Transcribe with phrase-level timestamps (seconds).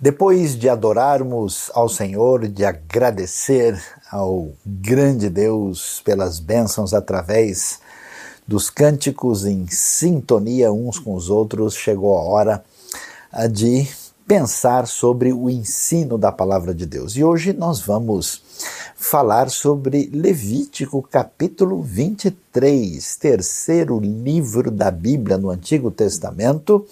[0.00, 7.78] Depois de adorarmos ao Senhor, de agradecer ao grande Deus pelas bênçãos através
[8.46, 12.64] dos cânticos em sintonia uns com os outros, chegou a hora
[13.50, 13.88] de
[14.26, 17.16] pensar sobre o ensino da palavra de Deus.
[17.16, 18.42] E hoje nós vamos
[18.96, 26.86] falar sobre Levítico capítulo 23, terceiro livro da Bíblia no Antigo Testamento,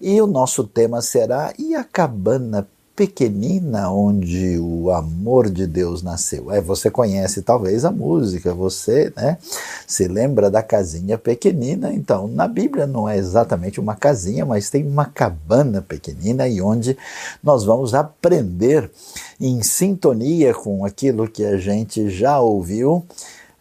[0.00, 6.50] e o nosso tema será E a cabana pequenina onde o amor de Deus nasceu.
[6.50, 9.38] É, você conhece talvez a música, você né,
[9.86, 11.92] se lembra da casinha pequenina.
[11.92, 16.96] Então, na Bíblia não é exatamente uma casinha, mas tem uma cabana pequenina e onde
[17.42, 18.90] nós vamos aprender
[19.40, 23.04] em sintonia com aquilo que a gente já ouviu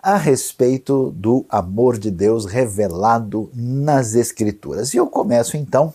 [0.04, 4.94] a respeito do amor de Deus revelado nas Escrituras.
[4.94, 5.94] E eu começo então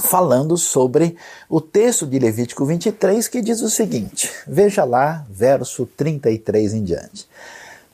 [0.00, 1.16] falando sobre
[1.48, 7.28] o texto de Levítico 23 que diz o seguinte: veja lá, verso 33 em diante.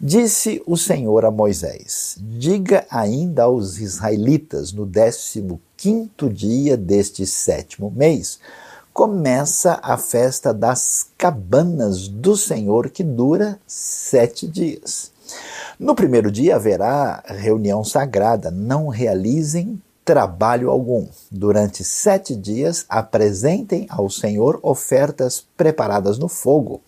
[0.00, 7.90] Disse o Senhor a Moisés: Diga ainda aos israelitas no décimo quinto dia deste sétimo
[7.90, 8.38] mês,
[8.92, 15.10] começa a festa das cabanas do Senhor, que dura sete dias.
[15.78, 21.06] No primeiro dia haverá reunião sagrada, não realizem trabalho algum.
[21.30, 26.80] Durante sete dias apresentem ao Senhor ofertas preparadas no fogo.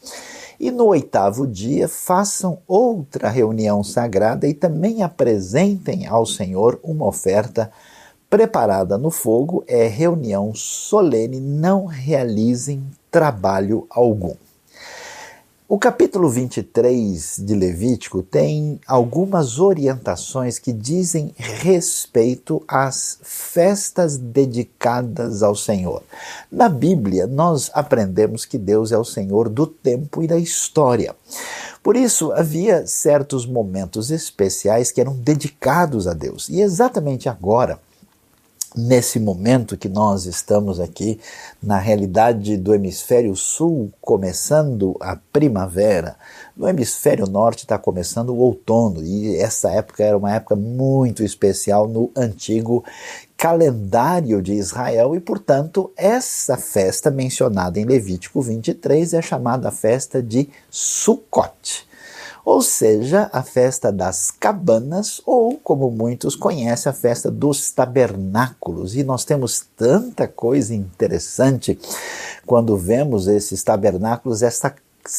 [0.58, 7.70] E no oitavo dia façam outra reunião sagrada e também apresentem ao Senhor uma oferta
[8.30, 9.62] preparada no fogo.
[9.66, 14.34] É reunião solene, não realizem trabalho algum.
[15.72, 25.54] O capítulo 23 de Levítico tem algumas orientações que dizem respeito às festas dedicadas ao
[25.54, 26.02] Senhor.
[26.50, 31.14] Na Bíblia, nós aprendemos que Deus é o Senhor do tempo e da história.
[31.84, 36.48] Por isso, havia certos momentos especiais que eram dedicados a Deus.
[36.48, 37.78] E exatamente agora,
[38.76, 41.18] nesse momento que nós estamos aqui,
[41.62, 46.16] na realidade do hemisfério sul, começando a primavera,
[46.56, 51.88] no hemisfério norte está começando o outono, e essa época era uma época muito especial
[51.88, 52.84] no antigo
[53.36, 60.48] calendário de Israel, e portanto, essa festa mencionada em Levítico 23 é chamada festa de
[60.70, 61.89] Sukkot
[62.44, 68.96] ou seja, a festa das cabanas, ou como muitos conhecem, a festa dos tabernáculos.
[68.96, 71.78] E nós temos tanta coisa interessante
[72.46, 74.72] quando vemos esses tabernáculos, essas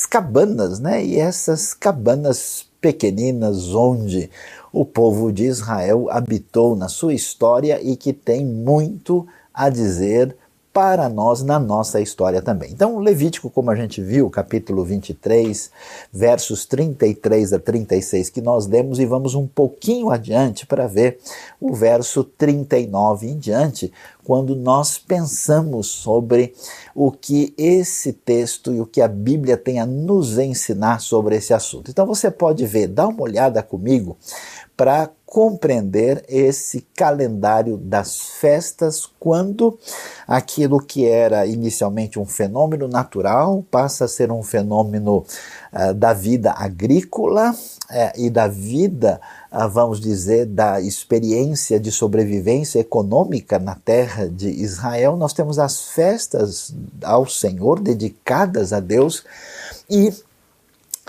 [0.09, 1.03] cabanas, né?
[1.03, 4.29] E essas cabanas pequeninas onde
[4.73, 10.35] o povo de Israel habitou na sua história e que tem muito a dizer
[10.73, 12.71] para nós na nossa história também.
[12.71, 15.69] Então, Levítico, como a gente viu, capítulo 23,
[16.11, 21.19] versos 33 a 36 que nós demos e vamos um pouquinho adiante para ver
[21.59, 23.91] o verso 39 em diante,
[24.23, 26.53] quando nós pensamos sobre
[26.95, 31.53] o que esse texto e o que a Bíblia tem a nos ensinar sobre esse
[31.53, 31.91] assunto.
[31.91, 34.17] Então você pode ver, dá uma olhada comigo
[34.77, 39.79] para compreender esse calendário das festas quando
[40.27, 45.23] aquilo que era inicialmente um fenômeno natural passa a ser um fenômeno
[45.71, 49.21] uh, da vida agrícola uh, e da vida,
[49.53, 55.15] uh, vamos dizer, da experiência de sobrevivência econômica na terra de Israel.
[55.15, 59.23] Nós temos as festas ao Senhor dedicadas a Deus
[59.89, 60.13] e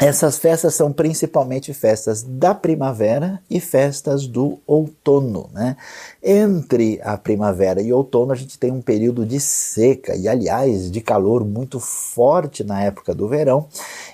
[0.02, 5.48] essas festas são principalmente festas da primavera e festas do outono.
[5.52, 5.76] Né?
[6.20, 11.00] Entre a primavera e outono, a gente tem um período de seca e, aliás, de
[11.00, 13.68] calor muito forte na época do verão.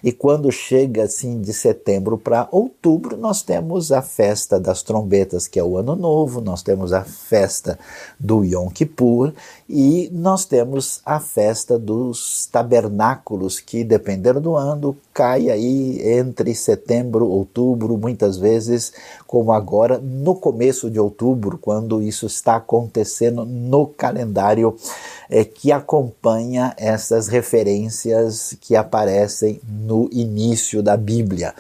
[0.05, 5.59] E quando chega assim de setembro para outubro, nós temos a festa das trombetas, que
[5.59, 7.79] é o Ano Novo, nós temos a festa
[8.21, 9.33] do Yom Kippur
[9.69, 17.29] e nós temos a festa dos tabernáculos, que, dependendo do ano, cai aí entre setembro
[17.29, 18.95] outubro, muitas vezes,
[19.27, 24.75] como agora, no começo de outubro, quando isso está acontecendo no calendário
[25.29, 31.55] é, que acompanha essas referências que aparecem no início da Bíblia.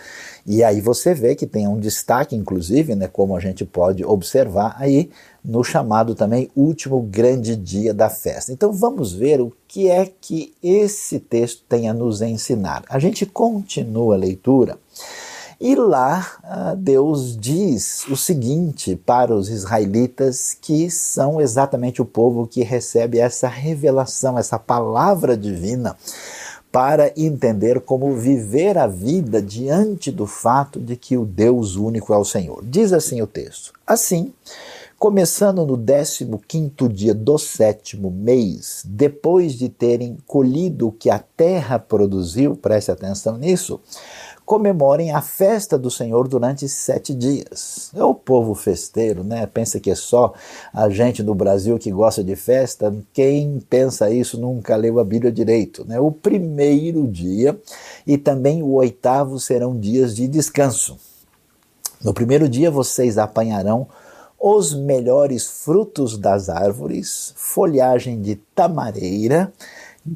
[0.50, 4.76] E aí você vê que tem um destaque, inclusive, né, como a gente pode observar
[4.78, 5.10] aí,
[5.44, 8.50] no chamado também último grande dia da festa.
[8.50, 12.82] Então vamos ver o que é que esse texto tem a nos ensinar.
[12.88, 14.78] A gente continua a leitura
[15.60, 22.46] E lá ah, Deus diz o seguinte para os israelitas, que são exatamente o povo
[22.46, 25.94] que recebe essa revelação, essa palavra divina,
[26.70, 32.16] para entender como viver a vida diante do fato de que o Deus único é
[32.16, 32.62] o Senhor.
[32.64, 34.32] Diz assim o texto: Assim,
[34.98, 35.78] começando no
[36.38, 42.90] 15 dia do sétimo mês, depois de terem colhido o que a terra produziu, preste
[42.90, 43.80] atenção nisso
[44.48, 47.90] comemorem a festa do Senhor durante sete dias.
[47.94, 49.46] É o povo festeiro, né?
[49.46, 50.32] Pensa que é só
[50.72, 52.96] a gente no Brasil que gosta de festa.
[53.12, 56.00] Quem pensa isso nunca leu a Bíblia direito, né?
[56.00, 57.60] O primeiro dia
[58.06, 60.96] e também o oitavo serão dias de descanso.
[62.02, 63.86] No primeiro dia vocês apanharão
[64.40, 69.52] os melhores frutos das árvores, folhagem de tamareira,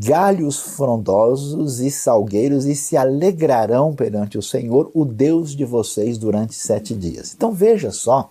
[0.00, 6.54] galhos frondosos e salgueiros e se alegrarão perante o Senhor, o Deus de vocês, durante
[6.54, 7.32] sete dias.
[7.34, 8.28] Então veja só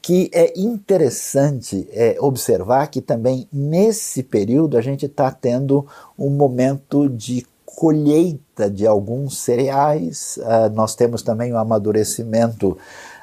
[0.00, 5.84] que é interessante é, observar que também nesse período a gente está tendo
[6.16, 7.44] um momento de
[7.76, 12.78] colheita de alguns cereais, uh, nós temos também o amadurecimento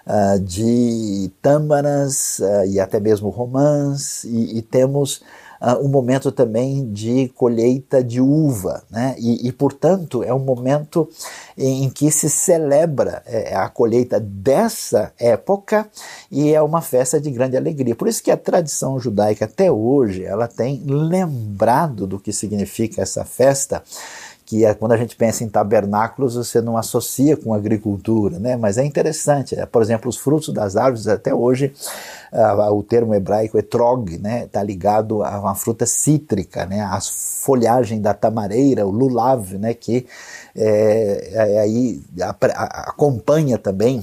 [0.06, 5.24] uh, de tâmaras uh, e até mesmo romãs, e, e temos
[5.64, 9.16] uh, um momento também de colheita de uva, né?
[9.18, 11.10] E, e portanto, é um momento
[11.58, 15.88] em, que se celebra é, a colheita dessa época
[16.30, 17.96] e é uma festa de grande alegria.
[17.96, 23.24] Por isso que a tradição judaica até hoje ela tem lembrado do que significa essa
[23.24, 23.82] festa
[24.46, 28.56] que é, quando a gente pensa em tabernáculos, você não associa com agricultura, né?
[28.56, 29.58] mas é interessante.
[29.58, 31.74] É, por exemplo, os frutos das árvores, até hoje,
[32.32, 34.46] uh, o termo hebraico etrog, né?
[34.46, 36.82] está ligado a uma fruta cítrica, né?
[36.82, 39.74] a folhagem da tamareira, o lulav, né?
[39.74, 40.06] que
[40.56, 44.02] é, é, aí acompanha também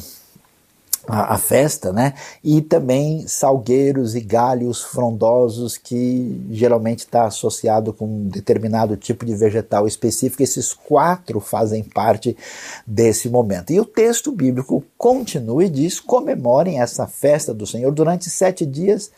[1.10, 2.14] a, a, festa, né?
[2.42, 9.34] E também salgueiros e galhos frondosos que geralmente está associado com um determinado tipo de
[9.34, 10.42] vegetal específico.
[10.42, 12.36] Esses quatro fazem parte
[12.86, 13.72] desse momento.
[13.72, 19.10] E o texto bíblico continua e diz: comemorem essa festa do Senhor durante sete dias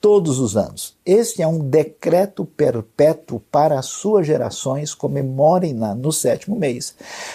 [0.00, 0.96] todos os anos.
[1.04, 6.94] Este é um decreto perpétuo para as suas gerações, comemorem-na no sétimo mês.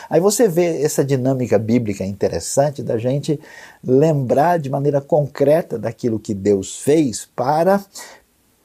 [0.09, 3.39] Aí você vê essa dinâmica bíblica interessante da gente
[3.83, 7.83] lembrar de maneira concreta daquilo que Deus fez para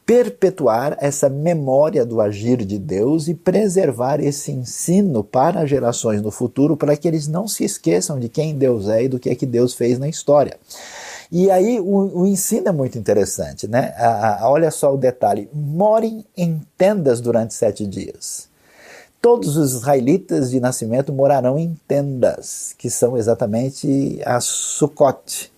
[0.08, 6.78] perpetuar essa memória do agir de Deus e preservar esse ensino para gerações no futuro,
[6.78, 9.44] para que eles não se esqueçam de quem Deus é e do que é que
[9.44, 10.56] Deus fez na história.
[11.30, 13.94] E aí o, o ensino é muito interessante, né?
[13.96, 18.48] A, a, olha só o detalhe: morem em tendas durante sete dias.
[19.20, 25.52] Todos os israelitas de nascimento morarão em tendas, que são exatamente a Sukkot,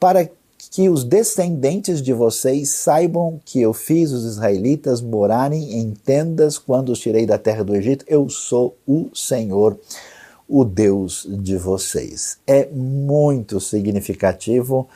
[0.00, 0.28] para
[0.70, 6.88] que os descendentes de vocês saibam que eu fiz os israelitas morarem em tendas quando
[6.88, 8.04] os tirei da terra do Egito.
[8.08, 9.78] Eu sou o Senhor,
[10.56, 12.38] o Deus de vocês.
[12.46, 14.86] É muito significativo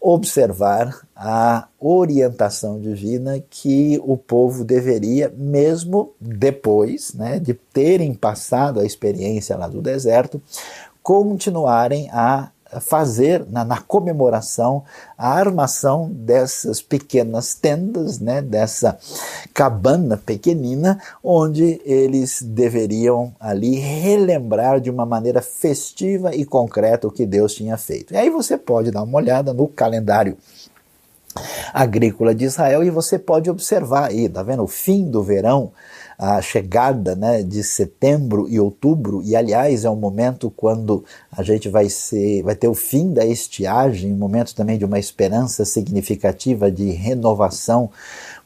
[0.00, 8.86] observar a orientação divina que o povo deveria, mesmo depois né, de terem passado a
[8.86, 10.40] experiência lá do deserto,
[11.02, 12.50] continuarem a
[12.80, 14.84] fazer na, na, comemoração
[15.16, 18.98] a armação dessas pequenas tendas, né, dessa
[19.52, 27.26] cabana pequenina, onde eles deveriam ali relembrar de uma maneira festiva e concreta o que
[27.26, 28.14] Deus tinha feito.
[28.14, 30.36] E aí você pode dar uma olhada no calendário
[31.72, 34.62] agrícola de Israel e você pode observar aí, tá vendo?
[34.62, 35.72] O fim do verão
[36.18, 41.68] a chegada né, de setembro e outubro, e aliás é um momento quando a gente
[41.68, 46.70] vai, ser, vai ter o fim da estiagem, um momento também de uma esperança significativa
[46.70, 47.90] de renovação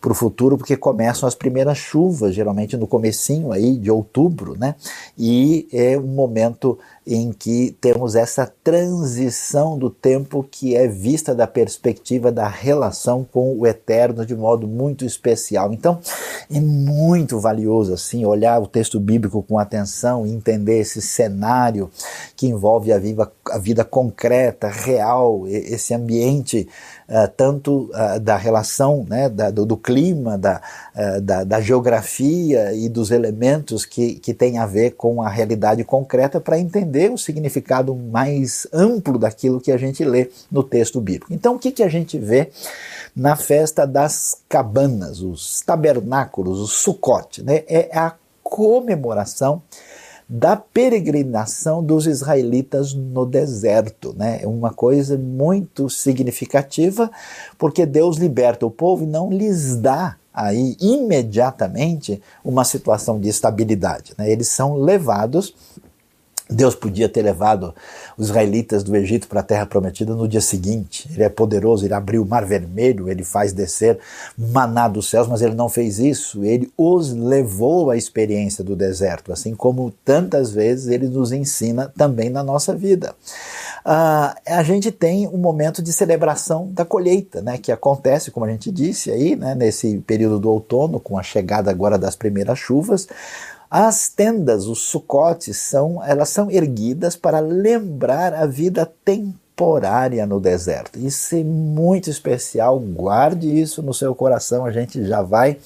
[0.01, 4.75] para o futuro, porque começam as primeiras chuvas, geralmente no comecinho aí de outubro, né?
[5.19, 11.47] E é um momento em que temos essa transição do tempo que é vista da
[11.47, 15.73] perspectiva da relação com o eterno de modo muito especial.
[15.73, 16.01] Então,
[16.51, 21.91] é muito valioso assim olhar o texto bíblico com atenção entender esse cenário
[22.37, 26.69] que envolve a vida, a vida concreta, real, esse ambiente
[27.09, 30.61] uh, tanto uh, da relação, né, da, do, do, clima, da,
[30.95, 35.83] uh, da, da, geografia e dos elementos que, que tem a ver com a realidade
[35.85, 41.33] concreta para entender o significado mais amplo daquilo que a gente lê no texto bíblico.
[41.33, 42.51] Então, o que, que a gente vê
[43.15, 47.43] na festa das cabanas, os tabernáculos, o Sukkot?
[47.43, 47.65] Né?
[47.69, 49.63] É a comemoração
[50.29, 54.15] da peregrinação dos israelitas no deserto.
[54.17, 54.41] Né?
[54.43, 57.11] É uma coisa muito significativa,
[57.57, 64.13] porque Deus liberta o povo e não lhes dá aí imediatamente uma situação de estabilidade.
[64.19, 64.31] Né?
[64.31, 65.55] Eles são levados
[66.49, 67.75] Deus podia ter levado
[68.17, 71.09] os israelitas do Egito para a terra prometida no dia seguinte.
[71.13, 73.99] Ele é poderoso, ele abriu o mar vermelho, ele faz descer
[74.39, 76.45] maná dos céus, mas ele não fez isso.
[76.45, 82.31] Ele os levou à experiência do deserto, assim como tantas vezes ele nos ensina também
[82.31, 83.15] na nossa vida.
[83.85, 88.51] Uh, a gente tem um momento de celebração da colheita, né, que acontece, como a
[88.51, 93.09] gente disse aí, né, nesse período do outono, com a chegada agora das primeiras chuvas.
[93.71, 98.87] As tendas, os sucotes, são, elas são erguidas para lembrar a vida
[99.57, 100.99] temporária no deserto.
[100.99, 105.57] Isso é muito especial, guarde isso no seu coração, a gente já vai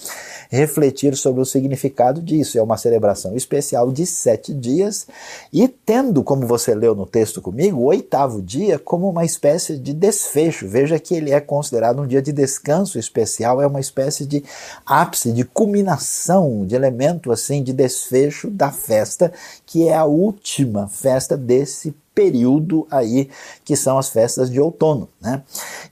[0.48, 2.56] refletir sobre o significado disso.
[2.56, 5.08] É uma celebração especial de sete dias
[5.52, 9.92] e tendo, como você leu no texto comigo, o oitavo dia como uma espécie de
[9.92, 10.68] desfecho.
[10.68, 14.44] Veja que ele é considerado um dia de descanso especial, é uma espécie de
[14.86, 19.32] ápice, de culminação, de elemento assim, de desfecho da festa,
[19.66, 23.30] que é a última festa desse período aí
[23.64, 25.42] que são as festas de outono, né?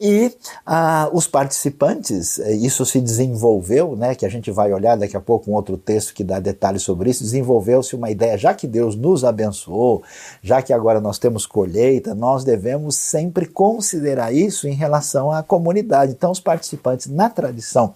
[0.01, 0.33] E
[0.67, 4.15] ah, os participantes, eh, isso se desenvolveu, né?
[4.15, 7.11] Que a gente vai olhar daqui a pouco um outro texto que dá detalhes sobre
[7.11, 7.23] isso.
[7.23, 10.03] Desenvolveu-se uma ideia, já que Deus nos abençoou,
[10.43, 16.13] já que agora nós temos colheita, nós devemos sempre considerar isso em relação à comunidade.
[16.13, 17.95] Então, os participantes na tradição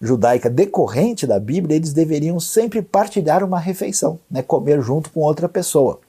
[0.00, 4.40] judaica decorrente da Bíblia, eles deveriam sempre partilhar uma refeição, né?
[4.40, 6.00] Comer junto com outra pessoa.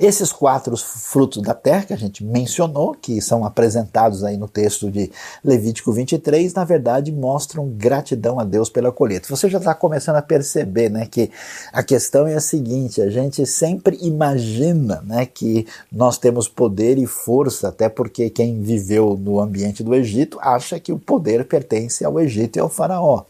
[0.00, 4.90] Esses quatro frutos da terra que a gente mencionou, que são apresentados aí no texto
[4.90, 5.10] de
[5.42, 9.28] Levítico 23, na verdade mostram gratidão a Deus pela colheita.
[9.28, 11.30] Você já está começando a perceber né, que
[11.72, 17.06] a questão é a seguinte: a gente sempre imagina né, que nós temos poder e
[17.06, 22.20] força, até porque quem viveu no ambiente do Egito acha que o poder pertence ao
[22.20, 23.24] Egito e ao Faraó.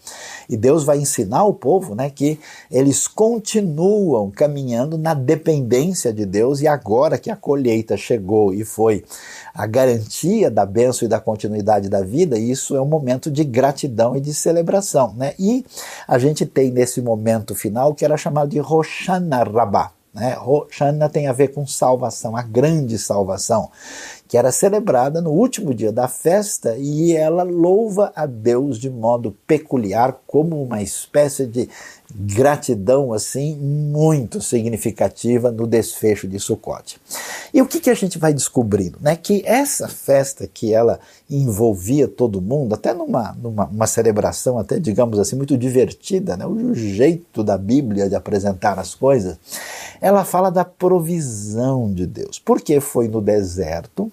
[0.48, 2.38] E Deus vai ensinar o povo né, que
[2.70, 9.04] eles continuam caminhando na dependência de Deus, e agora que a colheita chegou e foi
[9.54, 14.16] a garantia da bênção e da continuidade da vida, isso é um momento de gratidão
[14.16, 15.14] e de celebração.
[15.16, 15.34] Né?
[15.38, 15.64] E
[16.06, 19.92] a gente tem nesse momento final que era chamado de Roshana Rabbah.
[20.14, 20.34] Né?
[20.34, 23.70] Roshana tem a ver com salvação, a grande salvação
[24.28, 29.36] que era celebrada no último dia da festa e ela louva a Deus de modo
[29.46, 31.68] peculiar, como uma espécie de
[32.14, 37.00] gratidão assim muito significativa no desfecho de Sukkot.
[37.52, 38.98] E o que, que a gente vai descobrindo?
[39.00, 39.16] Né?
[39.16, 45.36] Que essa festa que ela envolvia todo mundo, até numa, numa celebração até, digamos assim,
[45.36, 46.46] muito divertida, né?
[46.46, 49.36] o jeito da Bíblia de apresentar as coisas,
[50.00, 52.38] ela fala da provisão de Deus.
[52.38, 54.10] Porque foi no deserto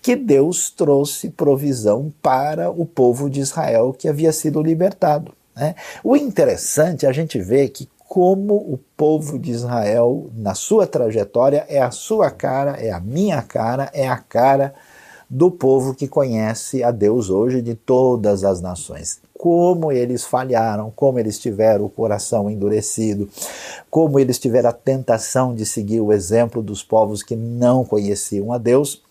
[0.00, 5.32] que Deus trouxe provisão para o povo de Israel que havia sido libertado.
[5.56, 5.74] Né?
[6.02, 11.64] O interessante é a gente ver que como o povo de Israel, na sua trajetória,
[11.68, 14.74] é a sua cara, é a minha cara, é a cara
[15.28, 19.20] do povo que conhece a Deus hoje de todas as nações.
[19.36, 23.28] Como eles falharam, como eles tiveram o coração endurecido,
[23.90, 28.58] como eles tiveram a tentação de seguir o exemplo dos povos que não conheciam a
[28.58, 29.02] Deus.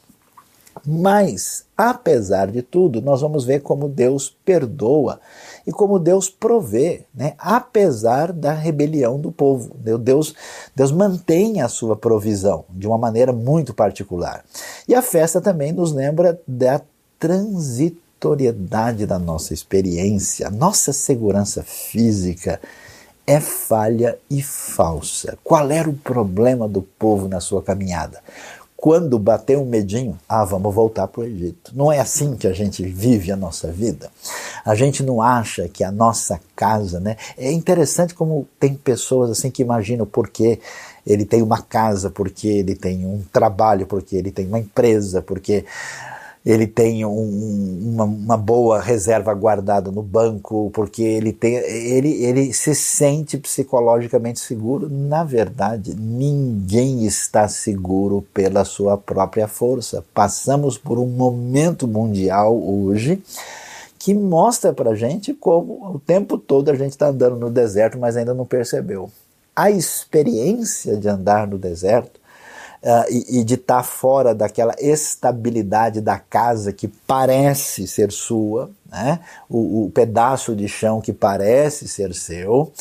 [0.85, 5.19] Mas, apesar de tudo, nós vamos ver como Deus perdoa
[5.65, 7.35] e como Deus provê, né?
[7.37, 9.73] apesar da rebelião do povo.
[9.97, 10.35] Deus,
[10.75, 14.43] Deus mantém a sua provisão de uma maneira muito particular.
[14.87, 16.81] E a festa também nos lembra da
[17.17, 22.59] transitoriedade da nossa experiência, nossa segurança física
[23.25, 25.37] é falha e falsa.
[25.41, 28.19] Qual era o problema do povo na sua caminhada?
[28.83, 31.71] Quando bater um medinho, ah, vamos voltar para o Egito.
[31.73, 34.11] Não é assim que a gente vive a nossa vida.
[34.65, 37.15] A gente não acha que a nossa casa, né?
[37.37, 40.59] É interessante como tem pessoas assim que imaginam porque
[41.07, 45.63] ele tem uma casa, porque ele tem um trabalho, porque ele tem uma empresa, porque
[46.45, 52.53] ele tem um, uma, uma, boa reserva guardada no banco, porque ele, tem, ele, ele
[52.53, 54.89] se sente psicologicamente seguro.
[54.89, 60.03] Na verdade, ninguém está seguro pela sua própria força.
[60.13, 63.23] Passamos por um momento mundial hoje
[63.97, 68.17] que mostra para gente como o tempo todo a gente está andando no deserto, mas
[68.17, 69.09] ainda não percebeu.
[69.55, 72.19] A experiência de andar no deserto
[72.83, 78.69] uh, e, e, de estar tá fora daquela estabilidade da casa que parece ser sua,
[78.91, 79.19] né?
[79.49, 82.71] o, o pedaço de chão que parece ser seu,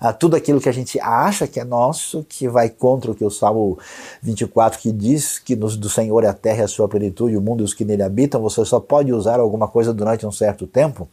[0.00, 3.24] uh, tudo aquilo que a gente acha que é nosso, que vai contra o que
[3.24, 3.78] o Salmo
[4.20, 7.40] 24 que diz que nos, do Senhor é a terra e a sua plenitude, o
[7.40, 10.66] mundo e os que nele habitam, você só pode usar alguma coisa durante um certo
[10.66, 11.08] tempo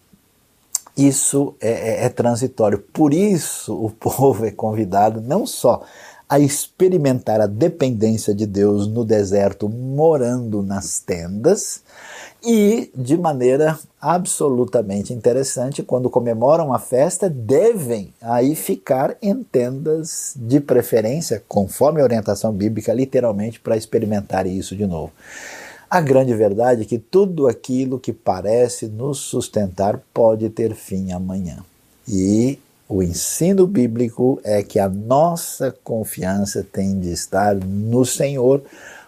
[0.97, 2.77] isso é, é, é, transitório.
[2.77, 5.81] Por isso o povo é convidado não só
[6.29, 11.81] a experimentar a dependência de Deus no deserto, morando nas tendas,
[12.45, 20.59] e de maneira absolutamente interessante, quando comemoram a festa, devem aí ficar em tendas de
[20.59, 25.11] preferência, conforme a orientação bíblica, literalmente, para experimentar isso de novo.
[25.89, 31.65] A grande verdade é que tudo aquilo que parece nos sustentar pode ter fim amanhã.
[32.07, 32.59] E
[32.89, 38.63] o ensino bíblico é que a nossa confiança tem de estar no Senhor,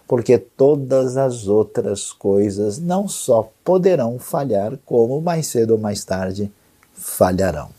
[0.07, 6.51] porque todas as outras coisas não só poderão falhar, como mais cedo ou mais tarde
[6.93, 7.69] falharão.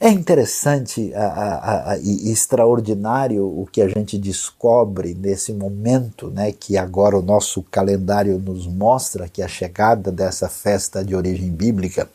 [0.00, 6.52] É interessante a, a, a, e extraordinário o que a gente descobre nesse momento, né,
[6.52, 12.08] que agora o nosso calendário nos mostra que a chegada dessa festa de origem bíblica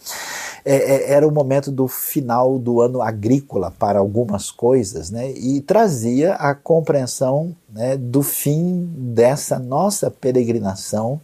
[0.70, 5.62] é, é, era o momento do final do ano agrícola para algumas coisas, né, e
[5.62, 11.20] trazia a compreensão né, do fim dessa nossa peregrinação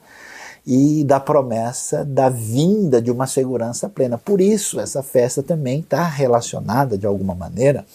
[0.65, 4.17] e da promessa da vinda de uma segurança plena.
[4.17, 7.85] Por isso, essa festa também está relacionada, de alguma maneira,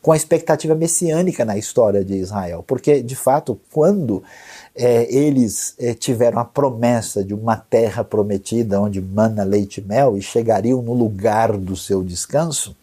[0.00, 2.62] com a expectativa messiânica na história de Israel.
[2.64, 4.22] Porque, de fato, quando
[4.74, 10.16] é, eles é, tiveram a promessa de uma terra prometida onde mana leite e mel
[10.16, 12.76] e chegariam no lugar do seu descanso,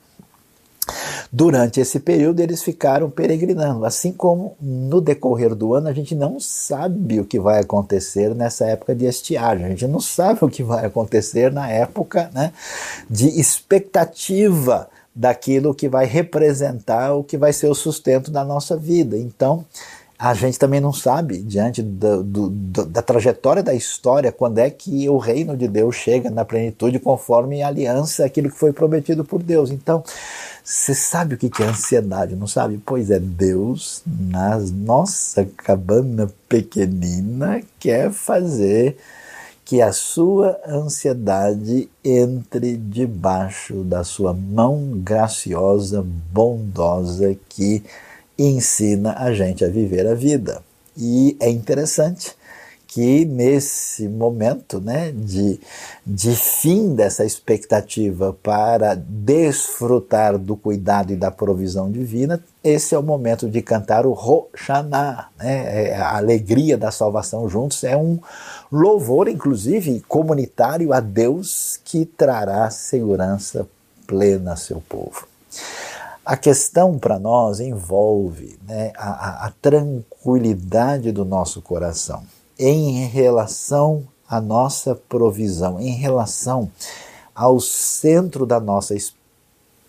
[1.32, 6.40] Durante esse período eles ficaram peregrinando, assim como no decorrer do ano a gente não
[6.40, 10.64] sabe o que vai acontecer nessa época de estiagem, a gente não sabe o que
[10.64, 12.54] vai acontecer na época né,
[13.10, 19.18] de expectativa daquilo que vai representar o que vai ser o sustento da nossa vida.
[19.18, 19.66] Então,
[20.20, 22.50] a gente também não sabe, diante do, do,
[22.86, 27.62] da trajetória da história, quando é que o reino de Deus chega na plenitude conforme
[27.62, 29.70] a aliança, aquilo que foi prometido por Deus.
[29.70, 30.04] Então,
[30.64, 32.82] você sabe o que é ansiedade, não sabe?
[32.84, 38.98] Pois é, Deus, na nossa cabana pequenina, quer fazer
[39.64, 47.84] que a sua ansiedade entre debaixo da sua mão graciosa, bondosa, que
[48.38, 50.62] ensina a gente a viver a vida.
[50.96, 52.36] E é interessante
[52.88, 55.60] que nesse momento né, de,
[56.06, 63.04] de fim dessa expectativa para desfrutar do cuidado e da provisão divina, esse é o
[63.04, 68.20] momento de cantar o Roshaná, né, é a alegria da salvação juntos, é um
[68.72, 73.68] louvor, inclusive, comunitário a Deus que trará segurança
[74.08, 75.28] plena a seu povo.
[76.28, 82.22] A questão para nós envolve né, a, a, a tranquilidade do nosso coração
[82.60, 86.70] em relação à nossa provisão, em relação
[87.34, 88.94] ao centro da nossa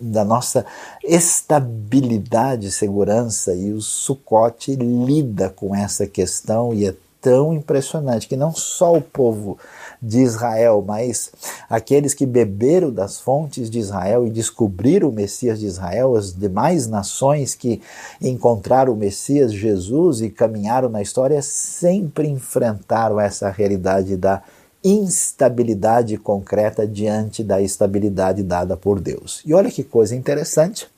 [0.01, 0.65] da nossa
[1.03, 8.55] estabilidade segurança e o Sucote lida com essa questão e é tão impressionante que não
[8.55, 9.59] só o povo
[10.01, 11.31] de Israel, mas
[11.69, 16.87] aqueles que beberam das fontes de Israel e descobriram o Messias de Israel, as demais
[16.87, 17.81] nações que
[18.21, 24.43] encontraram o Messias Jesus e caminharam na história, sempre enfrentaram essa realidade da
[24.83, 29.43] instabilidade concreta diante da estabilidade dada por Deus.
[29.45, 30.89] E olha que coisa interessante.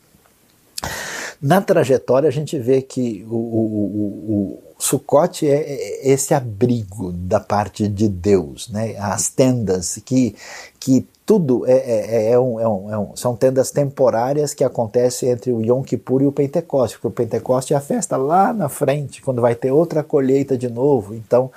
[1.40, 7.38] Na trajetória a gente vê que o, o, o Sucote é, é esse abrigo da
[7.38, 8.96] parte de Deus, né?
[8.98, 10.34] as tendas que,
[10.80, 15.28] que tudo é, é, é, um, é, um, é um, são tendas temporárias que acontecem
[15.28, 18.68] entre o Yom Kippur e o Pentecoste, porque o Pentecoste é a festa lá na
[18.68, 21.14] frente, quando vai ter outra colheita de novo.
[21.14, 21.52] Então,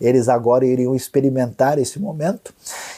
[0.00, 2.54] eles agora iriam experimentar esse momento.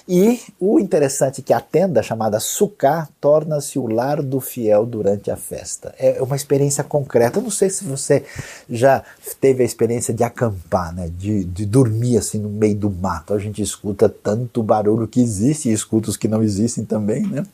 [0.09, 5.33] E o interessante é que a tenda chamada Sukkah torna-se o lar do fiel durante
[5.33, 5.93] a festa.
[5.99, 7.39] É uma experiência concreta.
[7.39, 8.25] Eu não sei se você
[8.69, 9.03] já
[9.41, 11.11] teve a experiência de acampar, né?
[11.17, 13.35] de, de dormir assim no meio do mato.
[13.35, 17.45] A gente escuta tanto barulho que existe e os que não existem também, né?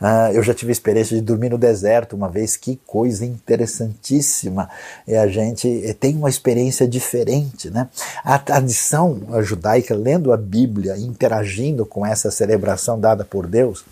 [0.00, 4.68] Uh, eu já tive a experiência de dormir no deserto uma vez, que coisa interessantíssima.
[5.06, 7.88] E a gente eh, tem uma experiência diferente, né?
[8.22, 13.84] A tradição judaica, lendo a Bíblia, interagindo com essa celebração dada por Deus,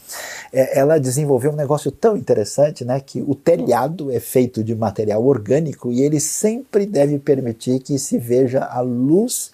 [0.52, 3.00] é, ela desenvolveu um negócio tão interessante, né?
[3.00, 8.18] Que o telhado é feito de material orgânico e ele sempre deve permitir que se
[8.18, 9.52] veja a luz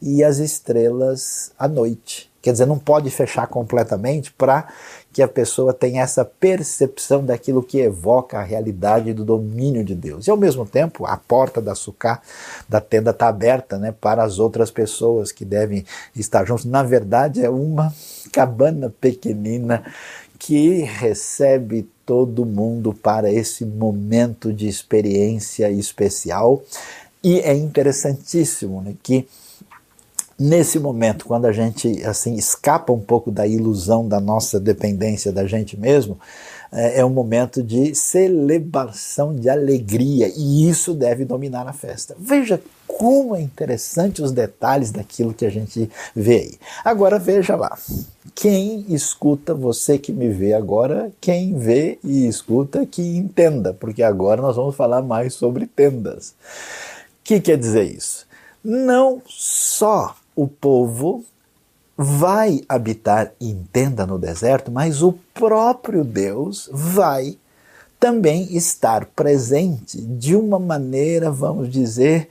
[0.00, 2.29] e as estrelas à noite.
[2.42, 4.68] Quer dizer, não pode fechar completamente para
[5.12, 10.26] que a pessoa tenha essa percepção daquilo que evoca a realidade do domínio de Deus.
[10.26, 12.22] E ao mesmo tempo, a porta da sucá,
[12.68, 15.84] da tenda, está aberta né, para as outras pessoas que devem
[16.16, 16.64] estar juntos.
[16.64, 17.92] Na verdade, é uma
[18.32, 19.84] cabana pequenina
[20.38, 26.62] que recebe todo mundo para esse momento de experiência especial.
[27.22, 29.28] E é interessantíssimo né, que
[30.40, 35.46] nesse momento, quando a gente assim escapa um pouco da ilusão da nossa dependência da
[35.46, 36.18] gente mesmo,
[36.72, 42.16] é, é um momento de celebração de alegria e isso deve dominar a festa.
[42.18, 46.58] Veja como é interessante os detalhes daquilo que a gente vê aí.
[46.82, 47.76] Agora veja lá.
[48.34, 54.40] Quem escuta, você que me vê agora, quem vê e escuta, que entenda, porque agora
[54.40, 56.30] nós vamos falar mais sobre tendas.
[56.30, 58.26] O que quer dizer isso?
[58.62, 61.22] Não só o povo
[61.94, 67.36] vai habitar em tenda no deserto, mas o próprio Deus vai
[67.98, 72.26] também estar presente de uma maneira, vamos dizer,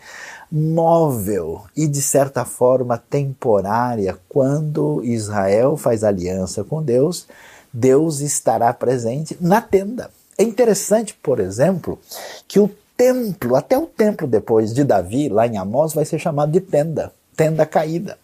[0.52, 4.18] móvel e de certa forma temporária.
[4.28, 7.28] Quando Israel faz aliança com Deus,
[7.72, 10.10] Deus estará presente na tenda.
[10.36, 12.00] É interessante, por exemplo,
[12.48, 16.52] que o templo, até o templo depois de Davi, lá em Amós, vai ser chamado
[16.52, 18.18] de tenda tenda caída.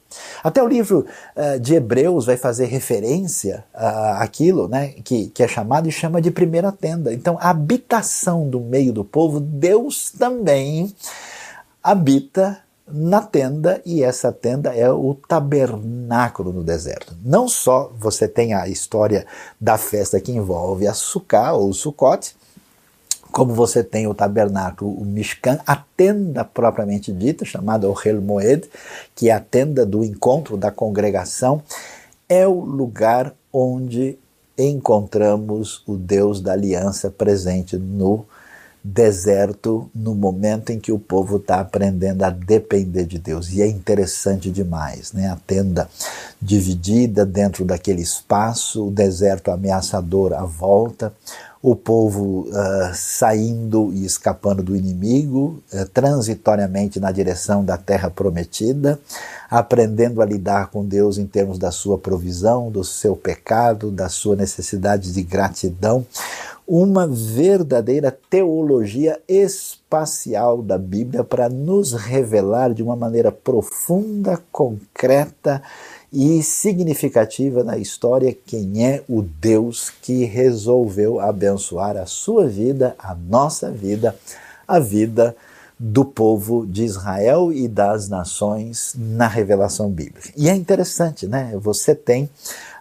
[0.43, 1.06] Até o livro
[1.38, 3.63] uh, de Hebreus vai fazer referência
[4.19, 7.13] àquilo né, que, que é chamado e chama de primeira tenda.
[7.13, 10.93] Então, a habitação do meio do povo, Deus também
[11.82, 17.15] habita na tenda e essa tenda é o tabernáculo no deserto.
[17.23, 19.25] Não só você tem a história
[19.60, 22.36] da festa que envolve a Sukkah ou Sukkot,
[23.36, 28.63] como você tem o tabernáculo, o Mishkan, a tenda propriamente dita, chamada Ohel Moed,
[29.13, 31.62] que é a tenda do encontro da congregação,
[32.30, 34.17] é o lugar onde
[34.58, 38.26] encontramos o Deus da aliança presente no
[38.82, 43.52] deserto, no momento em que o povo está aprendendo a depender de Deus.
[43.52, 45.28] E é interessante demais, né?
[45.28, 45.89] A tenda
[46.41, 51.12] dividida dentro daquele espaço, o deserto ameaçador à volta,
[51.67, 58.99] o povo uh, saindo e escapando do inimigo, uh, transitoriamente na direção da terra prometida,
[59.49, 64.36] aprendendo a lidar com Deus em termos da sua provisão, do seu pecado, da sua
[64.36, 66.06] necessidade de gratidão.
[66.67, 75.63] Uma verdadeira teologia espacial da Bíblia para nos revelar de uma maneira profunda, concreta,
[76.15, 83.13] e significativa na história quem é o Deus que resolveu abençoar a sua vida, a
[83.13, 84.15] nossa vida,
[84.65, 85.36] a vida
[85.78, 90.32] do povo de Israel e das nações na revelação bíblica.
[90.38, 91.51] E é interessante, né?
[91.58, 92.30] Você tem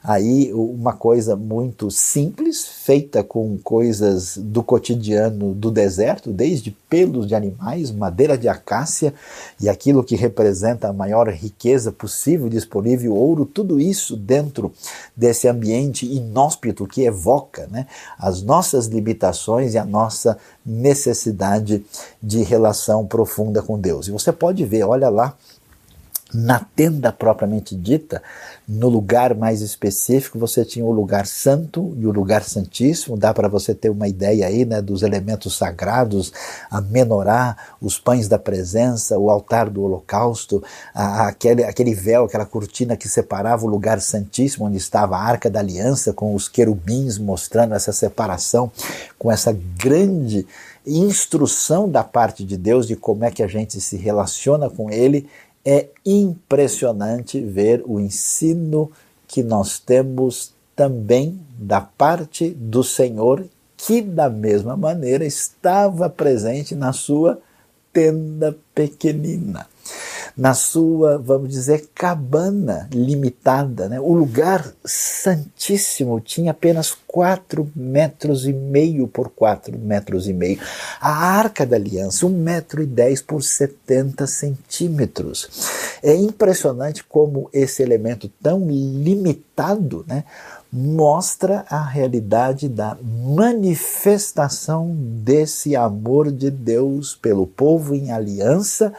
[0.04, 7.34] aí uma coisa muito simples, feita com coisas do cotidiano do deserto, desde pelos de
[7.34, 9.14] animais, madeira de acácia
[9.58, 14.70] e aquilo que representa a maior riqueza possível disponível, ouro, tudo isso dentro
[15.16, 17.86] desse ambiente inóspito que evoca né,
[18.18, 20.36] as nossas limitações e a nossa
[20.66, 21.82] necessidade
[22.22, 24.06] de relação profunda com Deus.
[24.06, 25.34] E você pode ver, olha lá,
[26.34, 28.20] na tenda propriamente dita,
[28.66, 33.16] no lugar mais específico, você tinha o lugar santo e o lugar santíssimo.
[33.16, 36.32] Dá para você ter uma ideia aí né, dos elementos sagrados,
[36.68, 42.46] a menorá, os pães da presença, o altar do holocausto, a, aquele, aquele véu, aquela
[42.46, 47.16] cortina que separava o lugar santíssimo, onde estava a arca da aliança, com os querubins
[47.16, 48.72] mostrando essa separação,
[49.16, 50.46] com essa grande
[50.86, 55.26] instrução da parte de Deus de como é que a gente se relaciona com Ele
[55.64, 58.90] é impressionante ver o ensino
[59.26, 63.46] que nós temos também da parte do Senhor,
[63.76, 67.40] que da mesma maneira estava presente na sua
[67.92, 69.66] tenda pequenina.
[70.36, 73.88] Na sua, vamos dizer, cabana limitada.
[73.88, 74.00] Né?
[74.00, 80.58] O lugar santíssimo tinha apenas 4 metros e meio por 4 metros e meio.
[81.00, 85.48] A arca da aliança, 1 metro e 10 por 70 centímetros.
[86.02, 90.24] É impressionante como esse elemento tão limitado, né?
[90.76, 98.92] mostra a realidade da manifestação desse amor de Deus pelo povo em aliança,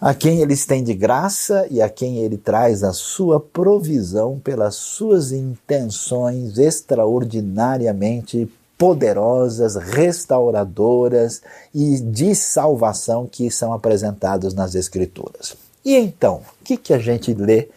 [0.00, 5.32] a quem ele estende graça e a quem ele traz a sua provisão pelas suas
[5.32, 11.42] intenções extraordinariamente poderosas, restauradoras
[11.74, 15.56] e de salvação que são apresentados nas Escrituras.
[15.84, 17.68] E então, o que, que a gente lê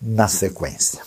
[0.00, 1.00] na sequência?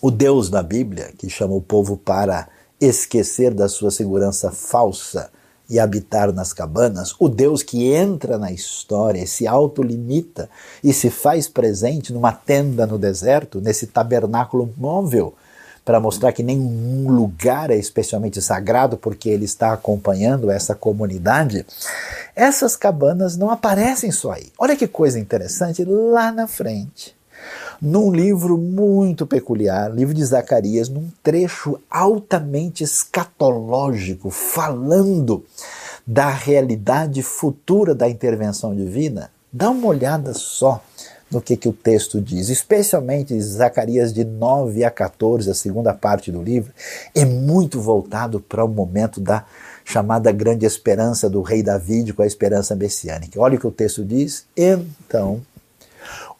[0.00, 2.48] O Deus da Bíblia, que chama o povo para
[2.80, 5.30] esquecer da sua segurança falsa
[5.68, 10.48] e habitar nas cabanas, o Deus que entra na história, se autolimita
[10.82, 15.34] e se faz presente numa tenda no deserto, nesse tabernáculo móvel,
[15.84, 21.66] para mostrar que nenhum lugar é especialmente sagrado porque ele está acompanhando essa comunidade,
[22.34, 24.52] essas cabanas não aparecem só aí.
[24.58, 27.17] Olha que coisa interessante, lá na frente
[27.80, 35.44] num livro muito peculiar, livro de Zacarias, num trecho altamente escatológico, falando
[36.06, 39.30] da realidade futura da intervenção divina.
[39.52, 40.82] Dá uma olhada só
[41.30, 46.32] no que, que o texto diz, especialmente Zacarias de 9 a 14, a segunda parte
[46.32, 46.72] do livro,
[47.14, 49.44] é muito voltado para o momento da
[49.84, 53.40] chamada grande esperança do rei David com a esperança messiânica.
[53.40, 54.46] Olha o que o texto diz.
[54.56, 55.42] Então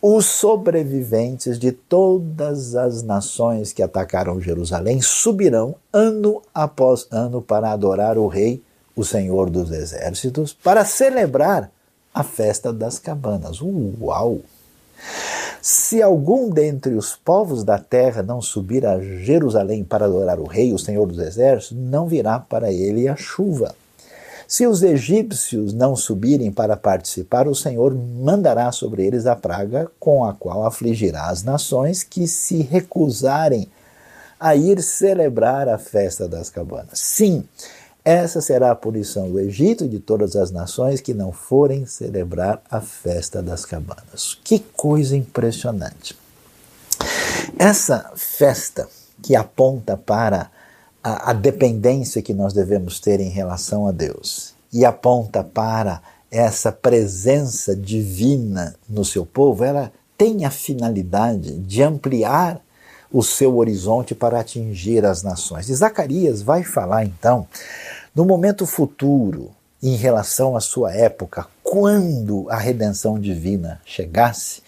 [0.00, 8.16] os sobreviventes de todas as nações que atacaram Jerusalém subirão ano após ano para adorar
[8.16, 8.62] o Rei,
[8.94, 11.70] o Senhor dos Exércitos, para celebrar
[12.14, 13.60] a festa das cabanas.
[13.60, 14.40] Uau!
[15.60, 20.72] Se algum dentre os povos da terra não subir a Jerusalém para adorar o Rei,
[20.72, 23.74] o Senhor dos Exércitos, não virá para ele a chuva.
[24.48, 30.24] Se os egípcios não subirem para participar, o Senhor mandará sobre eles a praga com
[30.24, 33.68] a qual afligirá as nações que se recusarem
[34.40, 36.98] a ir celebrar a festa das cabanas.
[36.98, 37.46] Sim,
[38.02, 42.62] essa será a punição do Egito e de todas as nações que não forem celebrar
[42.70, 44.38] a festa das cabanas.
[44.42, 46.16] Que coisa impressionante!
[47.58, 48.88] Essa festa
[49.22, 50.50] que aponta para
[51.02, 56.70] a, a dependência que nós devemos ter em relação a Deus e aponta para essa
[56.70, 62.60] presença divina no seu povo, ela tem a finalidade de ampliar
[63.10, 65.68] o seu horizonte para atingir as nações.
[65.70, 67.46] E Zacarias vai falar então
[68.14, 69.50] no momento futuro,
[69.82, 74.60] em relação à sua época, quando a redenção divina chegasse,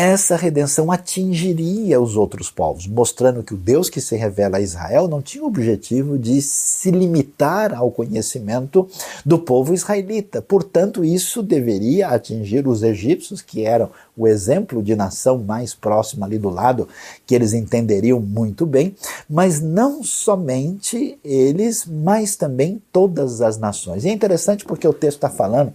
[0.00, 5.06] essa redenção atingiria os outros povos, mostrando que o Deus que se revela a Israel
[5.06, 8.88] não tinha o objetivo de se limitar ao conhecimento
[9.26, 10.40] do povo israelita.
[10.40, 16.38] Portanto, isso deveria atingir os egípcios, que eram o exemplo de nação mais próxima ali
[16.38, 16.86] do lado,
[17.26, 18.94] que eles entenderiam muito bem,
[19.28, 24.04] mas não somente eles, mas também todas as nações.
[24.04, 25.72] E é interessante porque o texto está falando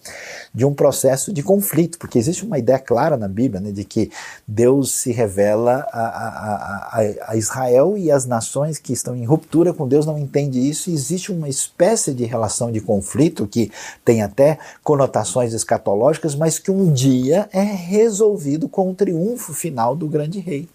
[0.53, 4.11] de um processo de conflito, porque existe uma ideia clara na Bíblia né, de que
[4.47, 9.73] Deus se revela a, a, a, a Israel e as nações que estão em ruptura
[9.73, 13.71] com Deus não entendem isso, e existe uma espécie de relação de conflito que
[14.03, 19.95] tem até conotações escatológicas, mas que um dia é resolvido resolvido com o triunfo final
[19.95, 20.67] do grande rei.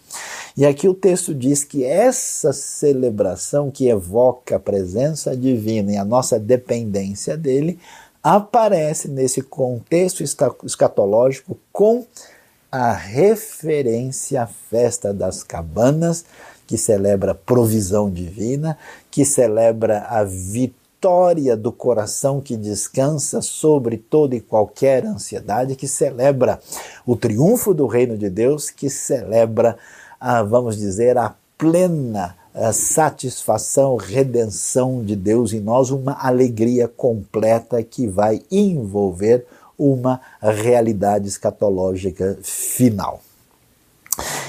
[0.56, 6.04] E aqui o texto diz que essa celebração que evoca a presença divina e a
[6.04, 7.78] nossa dependência dele
[8.22, 12.04] aparece nesse contexto escatológico com
[12.70, 16.24] a referência à festa das cabanas,
[16.66, 18.78] que celebra provisão divina,
[19.10, 25.88] que celebra a vitória vitória do coração que descansa sobre toda e qualquer ansiedade, que
[25.88, 26.60] celebra
[27.06, 29.78] o triunfo do reino de Deus, que celebra,
[30.20, 37.82] a, vamos dizer, a plena a satisfação, redenção de Deus em nós, uma alegria completa
[37.82, 39.46] que vai envolver
[39.78, 43.22] uma realidade escatológica final.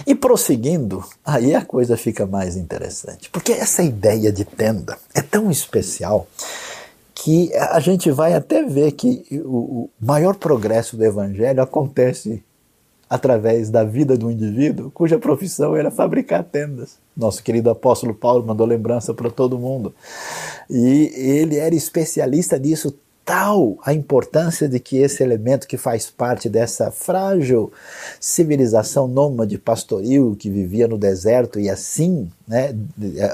[0.05, 5.51] E prosseguindo, aí a coisa fica mais interessante, porque essa ideia de tenda é tão
[5.51, 6.27] especial
[7.13, 12.43] que a gente vai até ver que o maior progresso do evangelho acontece
[13.07, 16.97] através da vida do indivíduo cuja profissão era fabricar tendas.
[17.15, 19.93] Nosso querido apóstolo Paulo mandou lembrança para todo mundo.
[20.69, 26.49] E ele era especialista nisso tal a importância de que esse elemento que faz parte
[26.49, 27.71] dessa frágil
[28.19, 32.75] civilização nômade pastoril que vivia no deserto e assim né,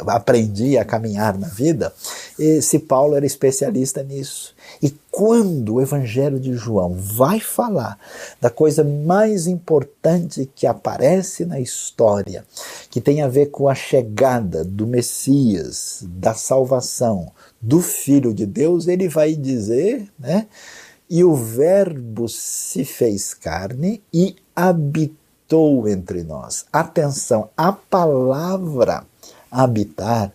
[0.08, 1.94] aprendia a caminhar na vida,
[2.38, 4.56] esse Paulo era especialista nisso.
[4.82, 7.98] E quando o Evangelho de João vai falar
[8.40, 12.46] da coisa mais importante que aparece na história,
[12.90, 18.88] que tem a ver com a chegada do Messias, da salvação, do Filho de Deus,
[18.88, 20.48] ele vai dizer, né?
[21.10, 26.66] E o Verbo se fez carne e habitou entre nós.
[26.72, 29.06] Atenção, a palavra
[29.50, 30.34] habitar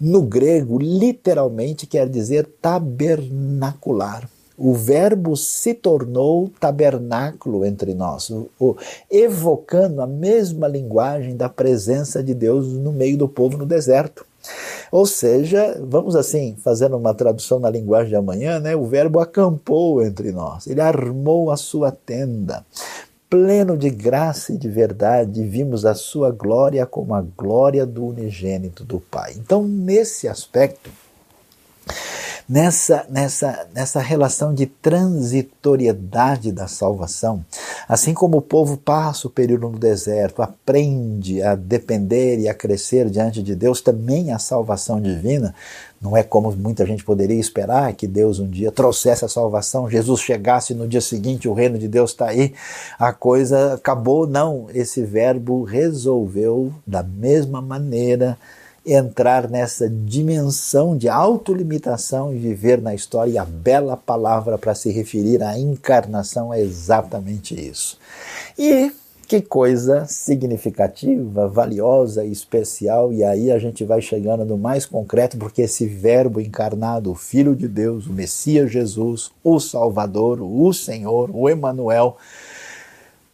[0.00, 4.28] no grego literalmente quer dizer tabernacular.
[4.58, 8.32] O verbo se tornou tabernáculo entre nós,
[9.10, 14.24] evocando a mesma linguagem da presença de Deus no meio do povo no deserto.
[14.90, 18.74] Ou seja, vamos assim, fazendo uma tradução na linguagem de amanhã, né?
[18.74, 22.64] O verbo acampou entre nós, ele armou a sua tenda.
[23.28, 28.84] Pleno de graça e de verdade, vimos a sua glória como a glória do unigênito
[28.84, 29.34] do Pai.
[29.36, 30.90] Então, nesse aspecto,
[32.48, 37.44] nessa, nessa, nessa relação de transitoriedade da salvação.
[37.88, 43.10] Assim como o povo passa o período no deserto, aprende a depender e a crescer
[43.10, 45.54] diante de Deus, também a salvação divina.
[46.00, 50.20] Não é como muita gente poderia esperar que Deus um dia trouxesse a salvação, Jesus
[50.20, 52.52] chegasse no dia seguinte, o reino de Deus está aí,
[52.98, 54.26] a coisa acabou.
[54.26, 58.36] Não, esse verbo resolveu da mesma maneira
[58.86, 64.92] entrar nessa dimensão de autolimitação e viver na história, e a bela palavra para se
[64.92, 67.98] referir à encarnação é exatamente isso.
[68.56, 68.92] E
[69.26, 75.36] que coisa significativa, valiosa e especial, e aí a gente vai chegando no mais concreto,
[75.36, 81.30] porque esse Verbo encarnado, o Filho de Deus, o Messias Jesus, o Salvador, o Senhor,
[81.34, 82.16] o Emanuel,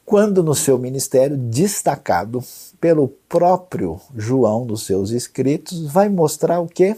[0.05, 2.42] quando no seu ministério, destacado
[2.81, 6.96] pelo próprio João nos seus escritos, vai mostrar o quê?